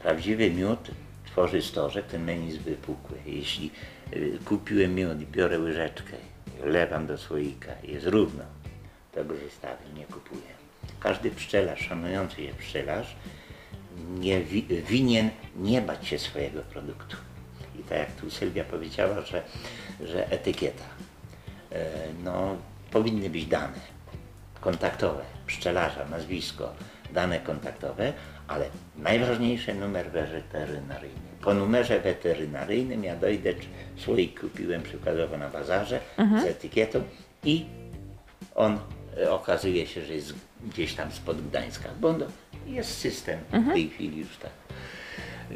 [0.02, 0.92] Prawdziwy miód
[1.32, 3.18] tworzy stożek, ten menizm wypukły.
[3.26, 3.72] Jeśli
[4.14, 6.14] y, kupiłem miód i biorę łyżeczkę,
[6.64, 8.44] lewam do słoika, jest równo,
[9.16, 10.52] to go zostawię, nie kupuję.
[11.00, 13.16] Każdy pszczelarz, szanujący je pszczelarz,
[14.20, 17.18] nie wi- winien nie bać się swojego produktu.
[17.80, 19.44] I tak jak tu Sylwia powiedziała, że,
[20.04, 20.84] że etykieta,
[21.72, 21.86] e,
[22.24, 22.58] no,
[22.92, 23.80] powinny być dane
[24.62, 26.74] kontaktowe, pszczelarza, nazwisko,
[27.14, 28.14] dane kontaktowe,
[28.52, 28.66] ale
[28.98, 31.32] najważniejszy numer weterynaryjny.
[31.42, 33.54] Po numerze weterynaryjnym ja dojdę,
[33.98, 37.04] słoik kupiłem przykładowo na bazarze z etykietą
[37.44, 37.66] i
[38.56, 38.80] on
[39.18, 40.34] e, okazuje się, że jest
[40.64, 42.16] gdzieś tam spod Gdańska, bo
[42.68, 44.52] jest system w tej chwili już tak.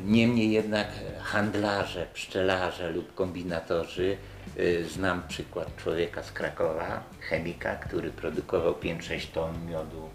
[0.04, 0.88] Niemniej jednak
[1.22, 4.18] handlarze, pszczelarze lub kombinatorzy,
[4.60, 10.10] y, znam przykład człowieka z Krakowa, chemika, który produkował 5-6 ton miodu.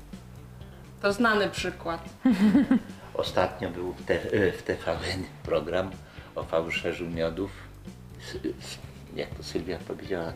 [1.02, 2.08] To znany przykład.
[3.14, 5.90] Ostatnio był w, te, y, w TVN program
[6.34, 7.50] o fałszerzu miodów,
[9.16, 10.32] jak to Sylwia powiedziała,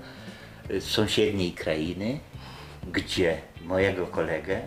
[0.71, 2.21] y, z sąsiedniej krainy,
[2.93, 4.61] gdzie mojego kolegę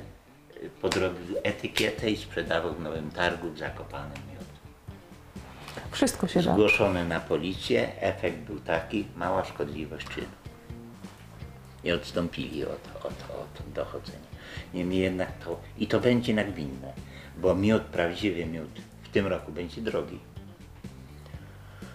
[0.64, 4.48] y, podrobił etykietę i sprzedawał w Nowym Targu w Zakopanem miód.
[5.92, 6.54] Wszystko się da.
[6.54, 10.28] Zgłoszony na policję, efekt był taki, mała szkodliwość czynu.
[11.84, 14.37] I odstąpili od, od, od dochodzenia.
[14.74, 16.94] Niemniej jednak to, i to będzie nagminne,
[17.38, 18.70] bo miód, prawdziwy miód
[19.04, 20.20] w tym roku będzie drogi.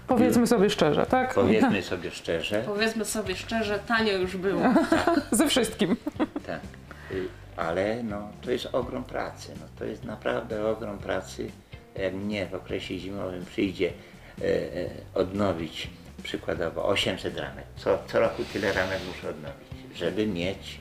[0.06, 1.34] Powiedzmy sobie szczerze, tak?
[1.34, 4.62] Powiedzmy sobie szczerze, Powiedzmy sobie szczerze, tanio już było.
[5.30, 5.96] Ze wszystkim.
[6.46, 6.60] tak,
[7.10, 11.50] y, ale no, to jest ogrom pracy, no, to jest naprawdę ogrom pracy.
[11.98, 13.92] Jak mnie w okresie zimowym przyjdzie
[14.40, 15.90] e, e, odnowić
[16.22, 20.78] przykładowo 800 ramek, co, co roku tyle ramek muszę odnowić, żeby mieć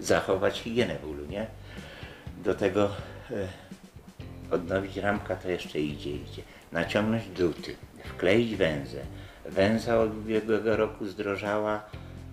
[0.00, 1.46] zachować higienę w ulu, nie?
[2.44, 2.90] Do tego
[3.30, 3.48] e,
[4.50, 6.42] odnowić ramka to jeszcze idzie, idzie.
[6.72, 9.00] Naciągnąć druty, wkleić węzę.
[9.44, 11.82] Węza od ubiegłego roku zdrożała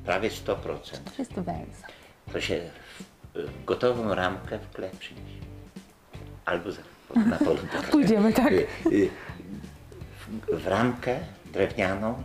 [0.06, 0.46] prawie 100%.
[0.46, 1.88] To jest węza.
[2.34, 2.62] To się
[3.36, 5.38] w, gotową ramkę wkle przyniesie.
[6.46, 6.82] Albo za,
[7.16, 7.60] na polu.
[7.92, 8.52] Pójdziemy, tak.
[8.52, 9.10] Y, y,
[10.50, 11.20] w, w ramkę
[11.54, 12.24] drewnianą,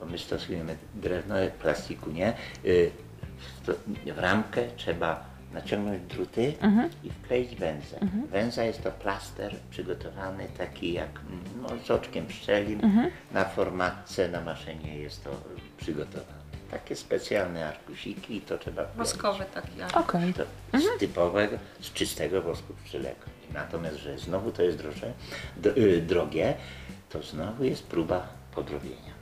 [0.00, 2.90] bo my stosujemy drewno, plastiku nie, y,
[4.14, 6.54] w ramkę trzeba naciągnąć druty
[7.04, 7.98] i wkleić węzę.
[8.30, 11.20] Węza jest to plaster przygotowany taki jak
[11.62, 12.80] no, z oczkiem pszczelim.
[13.32, 15.30] Na formatce, na maszynie jest to
[15.76, 16.44] przygotowane.
[16.70, 18.98] Takie specjalne arkusiki i to trzeba wkleić.
[18.98, 20.02] Woskowy taki arkusz.
[20.02, 20.34] Okej.
[20.34, 20.44] To
[20.78, 23.20] z typowego, z czystego wosku pszczelego.
[23.54, 25.12] Natomiast, że znowu to jest droże,
[25.56, 26.54] d- y, drogie,
[27.10, 29.14] to znowu jest próba podrobienia.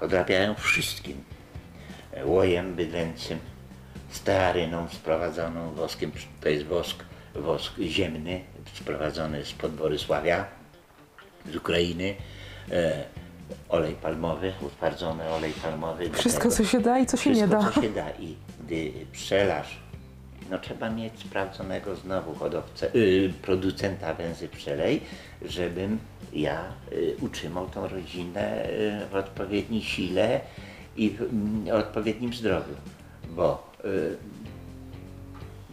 [0.00, 1.24] Podrabiają wszystkim.
[2.12, 3.38] E, Łojem bydlęcym,
[4.14, 7.04] stearyną sprowadzoną, woskiem, to jest wosk,
[7.34, 8.40] wosk ziemny,
[8.74, 10.44] sprowadzony z Borysławia,
[11.52, 12.14] z Ukrainy,
[12.70, 13.04] e,
[13.68, 16.10] olej palmowy, utwardzony olej palmowy.
[16.10, 17.70] Wszystko, tego- co się da i co się nie wszystko, da.
[17.70, 18.10] co się da.
[18.10, 19.78] I gdy pszczelarz,
[20.50, 25.00] no trzeba mieć sprawdzonego znowu hodowcę, y, producenta węzy pszczelej,
[25.42, 25.98] żebym
[26.32, 30.40] ja y, utrzymał tą rodzinę y, w odpowiedniej sile
[30.96, 32.74] i w mm, odpowiednim zdrowiu.
[33.30, 33.73] Bo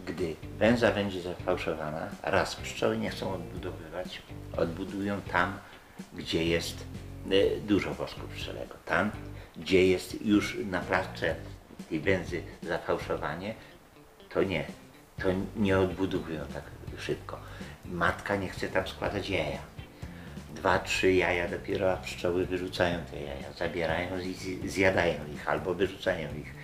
[0.06, 4.22] gdy węza będzie zafałszowana, raz pszczoły nie chcą odbudowywać,
[4.56, 5.58] odbudują tam,
[6.14, 6.84] gdzie jest
[7.32, 8.74] y, dużo wosku pszczelego.
[8.86, 9.10] Tam,
[9.56, 11.34] gdzie jest już na plaszcze
[11.88, 13.54] tej węzy zafałszowanie,
[14.30, 14.64] to nie.
[15.22, 16.62] To nie odbudowują tak
[16.98, 17.38] szybko.
[17.84, 19.58] Matka nie chce tam składać jaja.
[20.54, 25.74] Dwa, trzy jaja dopiero, a pszczoły wyrzucają te jaja, zabierają i zj- zjadają ich albo
[25.74, 26.54] wyrzucają ich.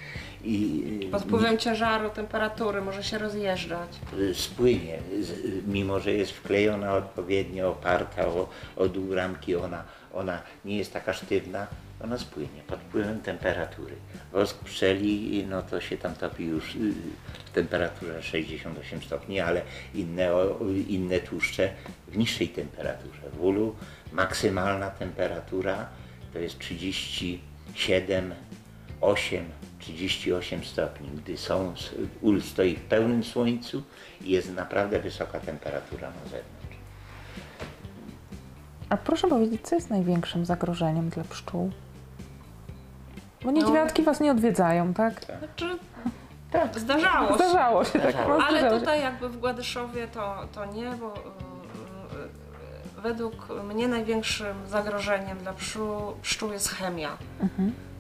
[0.45, 3.89] I Pod wpływem ciężaru, temperatury może się rozjeżdżać.
[4.19, 9.85] y, spłynie, z- mimo że jest wklejona odpowiednio, oparta o, o dół ramki, ona,
[10.15, 11.67] ona nie jest taka sztywna,
[12.05, 13.95] ona spłynie pod wpływem temperatury.
[14.33, 16.79] Wosk pszczeli, no to się tam topi już y,
[17.45, 19.63] w temperaturze 68 stopni, ale
[19.95, 20.59] inne, o-
[20.89, 21.71] inne tłuszcze
[22.09, 23.21] w niższej temperaturze.
[23.33, 23.77] W ulu
[24.13, 25.87] maksymalna temperatura
[26.33, 28.35] to jest 37,
[29.01, 29.45] 8,
[29.79, 31.09] 38 stopni.
[31.09, 31.75] Gdy są,
[32.21, 33.83] ul stoi w pełnym słońcu
[34.21, 36.79] i jest naprawdę wysoka temperatura na zewnątrz.
[38.89, 41.71] A proszę powiedzieć, co jest największym zagrożeniem dla pszczół?
[43.45, 45.25] Bo niedźwiadki was nie odwiedzają, tak?
[45.25, 45.79] Znaczy,
[46.51, 46.79] Tak.
[46.79, 47.35] zdarzało się.
[47.35, 48.01] Zdarzało się, tak.
[48.13, 48.39] Zdarzało.
[48.39, 48.81] no, Ale zdarzało się.
[48.81, 51.19] tutaj jakby w Gładyszowie to, to nie, bo y,
[52.99, 57.17] y, według mnie największym zagrożeniem dla pszczół, pszczół jest chemia.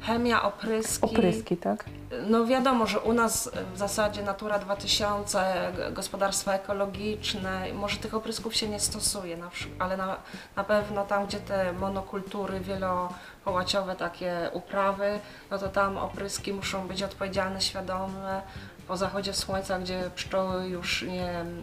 [0.00, 1.06] Chemia, opryski.
[1.06, 1.84] Opryski, tak?
[2.28, 8.54] No wiadomo, że u nas w zasadzie Natura 2000, g- gospodarstwa ekologiczne, może tych oprysków
[8.56, 10.16] się nie stosuje, na, przy- ale na,
[10.56, 15.18] na pewno tam, gdzie te monokultury wielopołaciowe, takie uprawy,
[15.50, 18.42] no to tam opryski muszą być odpowiedzialne, świadome.
[18.88, 21.58] Po zachodzie słońca, gdzie pszczoły już nie, mm,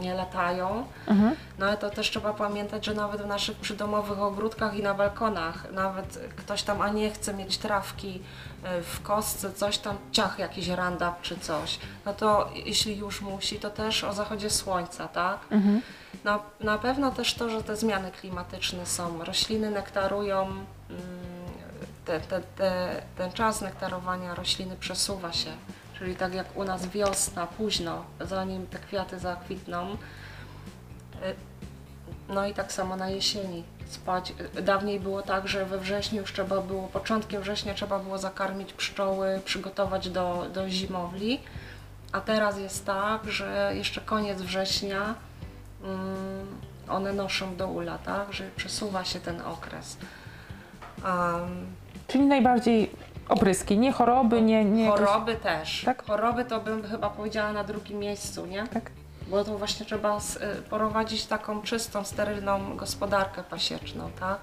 [0.00, 0.86] nie latają.
[1.58, 5.72] No ale to też trzeba pamiętać, że nawet w naszych przydomowych ogródkach i na balkonach,
[5.72, 8.20] nawet ktoś tam a nie chce mieć trawki
[8.78, 13.58] y, w kostce, coś tam, ciach jakiś randap czy coś, no to jeśli już musi,
[13.58, 15.38] to też o zachodzie słońca, tak?
[16.24, 20.66] Na, na pewno też to, że te zmiany klimatyczne są, rośliny nektarują, mm,
[22.04, 25.50] te, te, te, ten czas nektarowania rośliny przesuwa się,
[25.98, 29.96] czyli tak jak u nas wiosna, późno, zanim te kwiaty zakwitną,
[32.28, 34.34] no i tak samo na jesieni spać.
[34.62, 39.40] Dawniej było tak, że we wrześniu już trzeba było, początkiem września trzeba było zakarmić pszczoły,
[39.44, 41.40] przygotować do, do zimowli,
[42.12, 45.14] a teraz jest tak, że jeszcze koniec września
[45.84, 46.46] mm,
[46.88, 49.96] one noszą do ula, tak, że przesuwa się ten okres.
[51.04, 51.66] Um,
[52.06, 52.90] Czyli najbardziej
[53.28, 54.64] opryski, nie choroby, nie...
[54.64, 55.82] nie jakieś- choroby też.
[55.84, 56.04] Tak?
[56.06, 58.66] Choroby to bym chyba powiedziała na drugim miejscu, nie?
[58.66, 58.90] Tak.
[59.28, 64.38] Bo to właśnie trzeba y, prowadzić taką czystą, sterylną gospodarkę pasieczną, tak?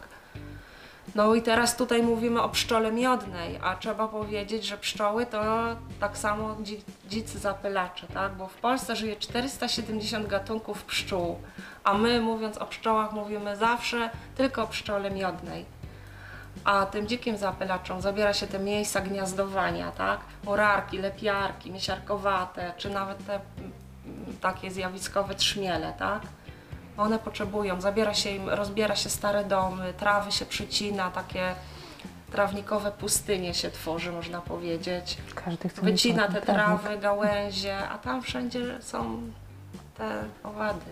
[1.15, 5.41] No i teraz tutaj mówimy o pszczole miodnej, a trzeba powiedzieć, że pszczoły to
[5.99, 8.33] tak samo dzi, dzicy zapylacze, tak?
[8.33, 11.39] Bo w Polsce żyje 470 gatunków pszczół,
[11.83, 15.65] a my mówiąc o pszczołach mówimy zawsze tylko o pszczole miodnej.
[16.63, 20.19] A tym dzikim zapylaczom zabiera się te miejsca gniazdowania, tak?
[20.43, 23.71] Murarki, lepiarki, miesiarkowate, czy nawet te mm,
[24.41, 26.21] takie zjawiskowe trzmiele, tak?
[26.97, 31.55] One potrzebują, zabiera się im, rozbiera się stare domy, trawy się przycina, takie
[32.31, 35.17] trawnikowe pustynie się tworzy, można powiedzieć.
[35.35, 36.81] Każdy chce Wycina te trawnik.
[36.81, 39.21] trawy, gałęzie, a tam wszędzie są
[39.97, 40.85] te owady.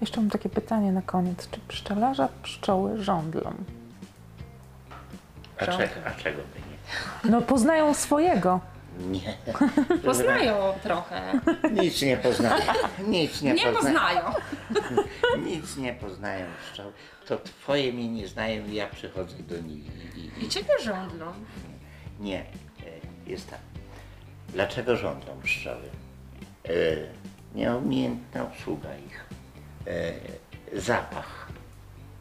[0.00, 1.48] Jeszcze mam takie pytanie na koniec.
[1.50, 3.52] Czy pszczelarza pszczoły żądlą?
[5.60, 7.30] A, czego, a czego by nie?
[7.30, 8.60] No poznają swojego.
[8.98, 9.34] Nie.
[10.04, 11.32] Poznają trochę.
[11.72, 12.62] Nic nie poznają.
[13.06, 14.20] Nic nie, Nie pozna- poznają.
[15.50, 16.92] Nic nie poznają pszczoły.
[17.26, 19.84] To twoje mnie nie znają i ja przychodzę do nich
[20.16, 21.32] i, i, I ciebie żądlą.
[22.20, 22.44] Nie, e,
[23.30, 23.58] jest tak.
[24.48, 25.88] Dlaczego żądlą pszczoły?
[26.64, 26.70] E,
[27.54, 29.24] Nieumiejętna obsługa ich.
[29.86, 30.12] E,
[30.80, 31.48] Zapach.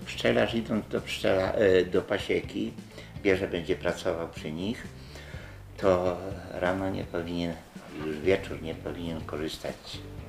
[0.06, 2.74] Pszczelarz idąc do, pszczela, e, do pasieki,
[3.24, 4.88] wie, że będzie pracował przy nich,
[5.78, 6.17] to
[6.51, 7.53] rano nie powinien,
[8.05, 9.76] już wieczór nie powinien korzystać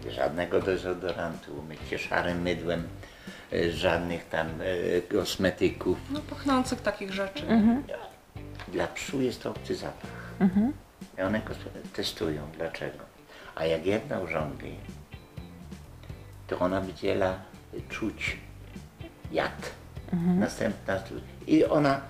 [0.05, 2.88] z żadnego dezodorantu, umyć się szarym mydłem,
[3.53, 5.99] e, żadnych tam e, kosmetyków.
[6.11, 7.43] No pachnących takich rzeczy.
[8.68, 10.11] Dla pszczół jest to obcy zapach.
[11.18, 11.55] I one go
[11.93, 12.43] testują.
[12.57, 12.99] Dlaczego?
[13.55, 14.74] A jak jedna urządli,
[16.47, 17.38] to ona wydziela
[17.88, 18.36] czuć
[19.32, 19.70] jad.
[20.12, 21.14] Następna tu-
[21.47, 22.01] i ona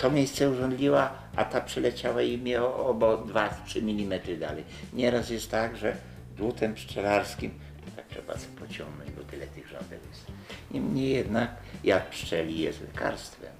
[0.00, 4.64] to miejsce urządliła, a ta przyleciała i miała obo 2-3 mm dalej.
[4.92, 5.96] Nieraz jest tak, że
[6.36, 7.50] dłutem pszczelarskim
[7.96, 10.26] tak trzeba sobie pociągnąć, bo tyle tych rządek jest.
[10.70, 11.50] Niemniej jednak
[11.84, 13.52] jad pszczeli jest lekarstwem.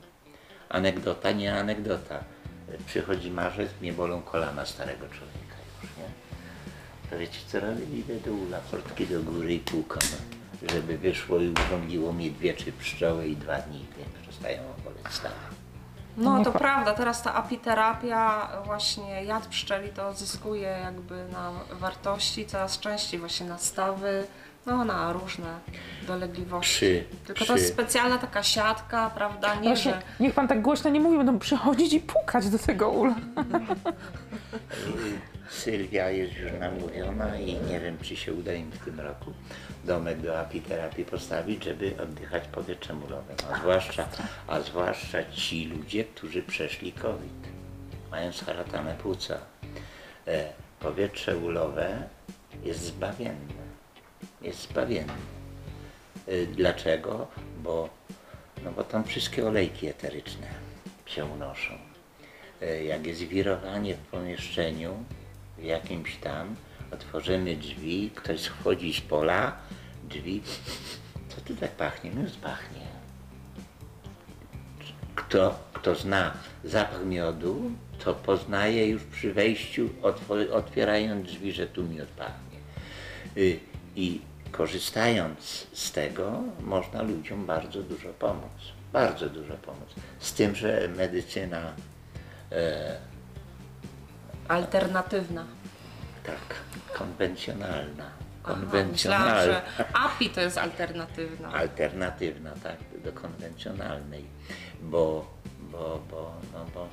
[0.68, 2.24] Anegdota, nie anegdota.
[2.86, 6.10] Przychodzi marzec, mnie bolą kolana starego człowieka już, nie?
[7.10, 7.98] To wiecie co robię?
[7.98, 10.08] Idę do ula, portki do góry i pukam,
[10.72, 15.59] żeby wyszło i urządziło mi dwie trzy pszczoły i dwa dni nie przestają boleć stawy.
[16.16, 22.78] No to prawda, teraz ta apiterapia, właśnie jad pszczeli to zyskuje jakby na wartości, coraz
[22.78, 24.26] częściej właśnie na stawy,
[24.66, 25.58] no na różne
[26.06, 26.74] dolegliwości.
[26.76, 30.02] Przy- Tylko to przy- jest specjalna taka siatka, prawda, nie Właśnie, że...
[30.20, 33.14] niech pan tak głośno nie mówi, będą przychodzić i pukać do tego ula.
[35.50, 39.32] Sylwia jest już namówiona i nie wiem, czy się uda im w tym roku
[39.84, 43.36] domek do apiterapii postawić, żeby oddychać powietrzem ulowym.
[43.52, 44.08] A zwłaszcza,
[44.46, 47.48] a zwłaszcza ci ludzie, którzy przeszli COVID,
[48.10, 49.38] mają scharatane płuca.
[50.26, 52.08] E, powietrze ulowe
[52.64, 53.60] jest zbawienne.
[54.42, 55.12] Jest zbawienne.
[56.26, 57.26] E, dlaczego?
[57.62, 57.88] Bo,
[58.64, 60.46] no bo tam wszystkie olejki eteryczne
[61.06, 61.74] się unoszą.
[62.62, 65.04] E, jak jest wirowanie w pomieszczeniu,
[65.62, 66.56] jakimś tam,
[66.92, 69.56] otworzymy drzwi, ktoś wchodzi z pola,
[70.08, 70.42] drzwi,
[71.28, 72.10] co tu tak pachnie?
[72.14, 72.86] No już pachnie.
[75.14, 76.34] Kto, kto zna
[76.64, 77.70] zapach miodu,
[78.04, 79.88] to poznaje już przy wejściu,
[80.52, 82.58] otwierając drzwi, że tu miód pachnie.
[83.36, 83.60] Y,
[83.96, 84.20] I
[84.52, 88.52] korzystając z tego, można ludziom bardzo dużo pomóc.
[88.92, 89.88] Bardzo dużo pomóc.
[90.18, 91.72] Z tym, że medycyna
[94.50, 95.44] alternatywna.
[96.26, 96.54] tak,
[96.98, 98.04] konwencjonalna.
[98.44, 99.44] Aha, Myślałam, Konwencjonalna.
[99.44, 101.52] że API to jest alternatywna.
[101.52, 104.24] alternatywna, tak, do konwencjonalnej,
[104.82, 105.26] bo,
[105.60, 106.88] bo, bo, no bo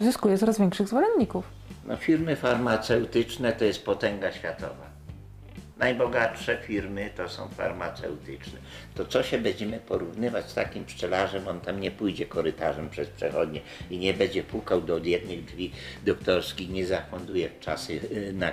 [0.00, 1.44] Zyskuje coraz większych zwolenników.
[1.84, 4.89] no firmy farmaceutyczne to jest potęga światowa.
[5.80, 8.58] Najbogatsze firmy to są farmaceutyczne.
[8.94, 13.60] To co się będziemy porównywać z takim pszczelarzem, on tam nie pójdzie korytarzem przez przechodnie
[13.90, 15.72] i nie będzie pukał do jednych drzwi
[16.04, 18.52] doktorskich, nie zachłoduje w czasy y, na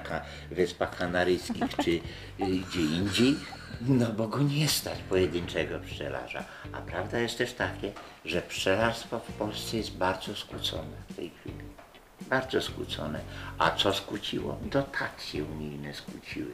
[0.52, 2.02] Wyspach Kanaryjskich czy y,
[2.40, 3.36] gdzie indziej,
[3.82, 6.44] no bo go nie stać pojedynczego pszczelarza.
[6.74, 7.92] A prawda jest też takie,
[8.26, 11.78] że pszczelarstwo w Polsce jest bardzo skłócone w tej chwili.
[12.22, 13.20] Bardzo skłócone.
[13.58, 14.58] A co skłóciło?
[14.62, 16.52] Dotacje unijne skłóciły.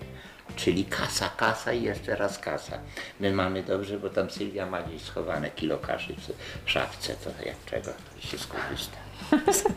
[0.56, 2.78] Czyli kasa, kasa i jeszcze raz kasa.
[3.20, 7.56] My mamy dobrze, bo tam Sylwia ma gdzieś schowane kilo kaszy w- szafce, to jak
[7.66, 8.98] czego, to się skorzysta.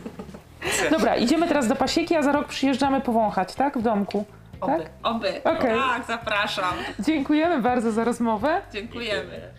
[0.91, 3.77] Dobra, idziemy teraz do pasieki, a za rok przyjeżdżamy powąchać, tak?
[3.77, 4.25] W domku.
[4.61, 4.91] Oby, Tak?
[5.03, 5.43] oby.
[5.43, 5.77] Okej.
[5.79, 6.73] Tak, zapraszam.
[6.99, 8.61] Dziękujemy bardzo za rozmowę.
[8.73, 9.51] Dziękujemy.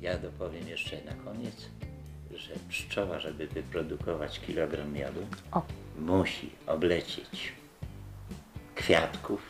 [0.00, 1.54] Ja dopowiem jeszcze na koniec,
[2.34, 5.62] że pszczoła, żeby wyprodukować kilogram miodu, O.
[5.98, 7.52] musi oblecieć
[8.74, 9.40] kwiatków.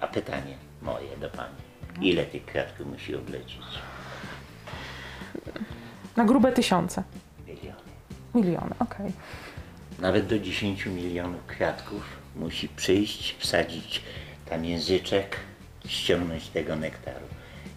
[0.00, 1.54] A pytanie moje do Pani.
[2.00, 3.62] Ile tych kwiatków musi oblecieć?
[6.16, 7.02] Na grube tysiące.
[7.46, 7.80] Miliony.
[8.34, 9.12] Miliony, okej.
[9.98, 12.02] Nawet do 10 milionów kwiatków
[12.36, 14.02] musi przyjść, wsadzić
[14.50, 15.36] tam języczek,
[15.86, 17.26] ściągnąć tego nektaru.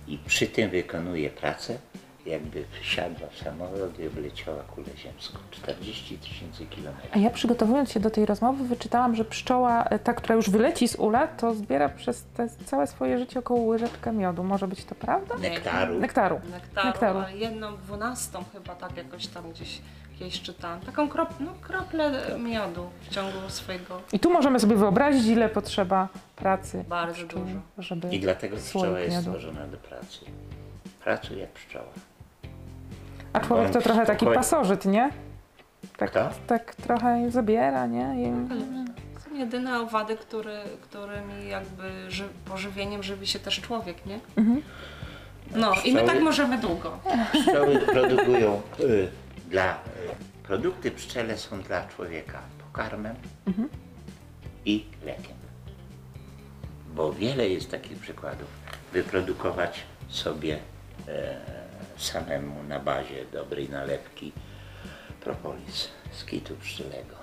[0.08, 1.78] I przy tym wykonuje pracę
[2.26, 5.40] jakby wsiadła w samolot i obleciała kulę ziemską.
[5.52, 7.16] 40 tysięcy A kilometrów.
[7.24, 10.96] ja przygotowując się do tej rozmowy wyczytałam, że pszczoła, e, ta, która już wyleci z
[10.96, 14.44] ula, to zbiera przez te całe swoje życie około łyżeczkę miodu.
[14.44, 15.36] Może być to prawda?
[15.38, 16.00] Nektaru.
[16.00, 16.40] Nektaru.
[16.52, 17.20] Nektaru, Nektaru.
[17.20, 19.82] ale jedną dwunastą chyba tak jakoś tam gdzieś
[20.20, 20.82] kiedyś czytałam.
[20.82, 26.08] Taką krop, no, kroplę miodu w ciągu swojego I tu możemy sobie wyobrazić, ile potrzeba
[26.36, 27.60] pracy bardzo pszczół, dużo.
[27.78, 29.38] żeby I dlatego pszczoła jest miodu.
[29.40, 30.20] stworzona do pracy.
[31.04, 31.86] Pracuj jak pszczoła.
[33.34, 34.38] A człowiek to trochę taki Spokojnie.
[34.40, 35.10] pasożyt, nie?
[35.98, 36.30] Tak, Kto?
[36.48, 38.16] tak trochę zabiera, nie?
[38.28, 38.32] I...
[39.20, 44.20] Są jedyne owady, który, którymi jakby ży, pożywieniem żywi się też człowiek, nie?
[44.38, 44.62] Mhm.
[45.56, 46.98] No i my Pszczoły- tak możemy długo.
[47.34, 49.08] Pszczoły produkują y,
[49.50, 49.74] dla.
[49.74, 49.78] Y,
[50.44, 53.16] produkty pszczele są dla człowieka pokarmem
[54.66, 55.36] i lekiem.
[56.96, 58.48] Bo wiele jest takich przykładów.
[58.94, 60.58] Wyprodukować sobie
[61.08, 61.36] e,
[62.02, 64.32] samemu na bazie dobrej nalewki
[65.22, 67.16] propolis z kitu pszczelego.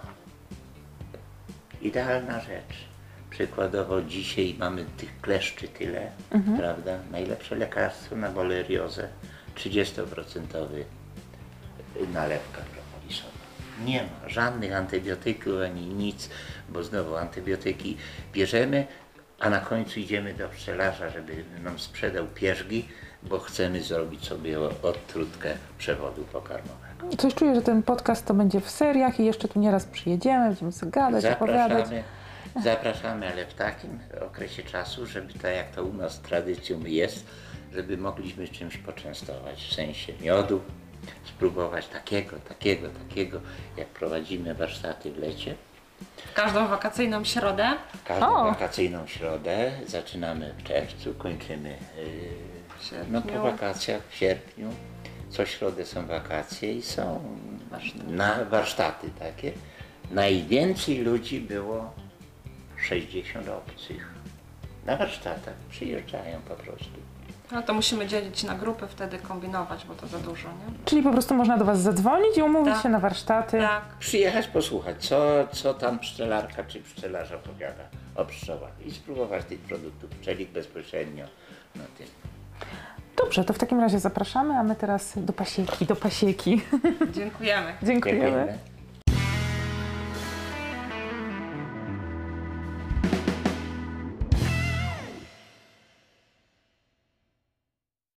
[1.82, 2.88] Idealna rzecz.
[3.30, 6.10] Przykładowo dzisiaj mamy tych kleszczy tyle,
[6.56, 6.98] prawda?
[7.10, 9.08] Najlepsze lekarstwo na boleriozę
[9.56, 10.04] 30%
[12.12, 13.38] nalewka propolisowa.
[13.84, 16.30] Nie ma żadnych antybiotyków ani nic,
[16.68, 17.96] bo znowu antybiotyki
[18.32, 18.86] bierzemy,
[19.38, 22.88] a na końcu idziemy do pszczelarza, żeby nam sprzedał pierzgi,
[23.22, 27.16] bo chcemy zrobić sobie odtrutkę przewodu pokarmowego.
[27.18, 30.72] Coś czuję, że ten podcast to będzie w seriach i jeszcze tu nieraz przyjedziemy, będziemy
[30.72, 31.70] sobie gadać, opowiadać.
[31.88, 32.04] Zapraszamy,
[32.62, 37.26] zapraszamy, ale w takim okresie czasu, żeby tak jak to u nas tradycją jest,
[37.74, 40.60] żeby mogliśmy czymś poczęstować, w sensie miodu,
[41.24, 43.40] spróbować takiego, takiego, takiego,
[43.76, 45.54] jak prowadzimy warsztaty w lecie.
[46.34, 47.68] Każdą wakacyjną środę
[48.04, 48.44] Każdą O!
[48.44, 52.57] wakacyjną środę zaczynamy w czerwcu, kończymy yy,
[52.90, 53.12] sierpniu.
[53.12, 54.70] no, po wakacjach w sierpniu.
[55.30, 57.20] Co środę są wakacje i są
[58.08, 59.52] na warsztaty takie.
[60.10, 61.92] Najwięcej ludzi było
[62.88, 64.08] 60 obcych.
[64.86, 66.90] Na warsztatach przyjeżdżają po prostu.
[67.52, 70.84] No to musimy dzielić na grupy, wtedy kombinować, bo to za dużo, nie?
[70.84, 72.82] Czyli po prostu można do Was zadzwonić i umówić Tak.
[72.82, 73.58] się na warsztaty.
[73.58, 73.82] Tak.
[73.98, 77.84] Przyjechać, posłuchać, co, co tam pszczelarka czy pszczelarz opowiada
[78.14, 81.24] o pszczołach i spróbować tych produktów pszczelich bezpośrednio
[81.76, 82.06] na tym.
[83.16, 86.62] Dobrze, to w takim razie zapraszamy, a my teraz do pasieki, do pasieki.
[87.12, 87.74] Dziękujemy.
[87.82, 88.18] Dziękujemy.
[88.22, 88.58] Dziękujemy.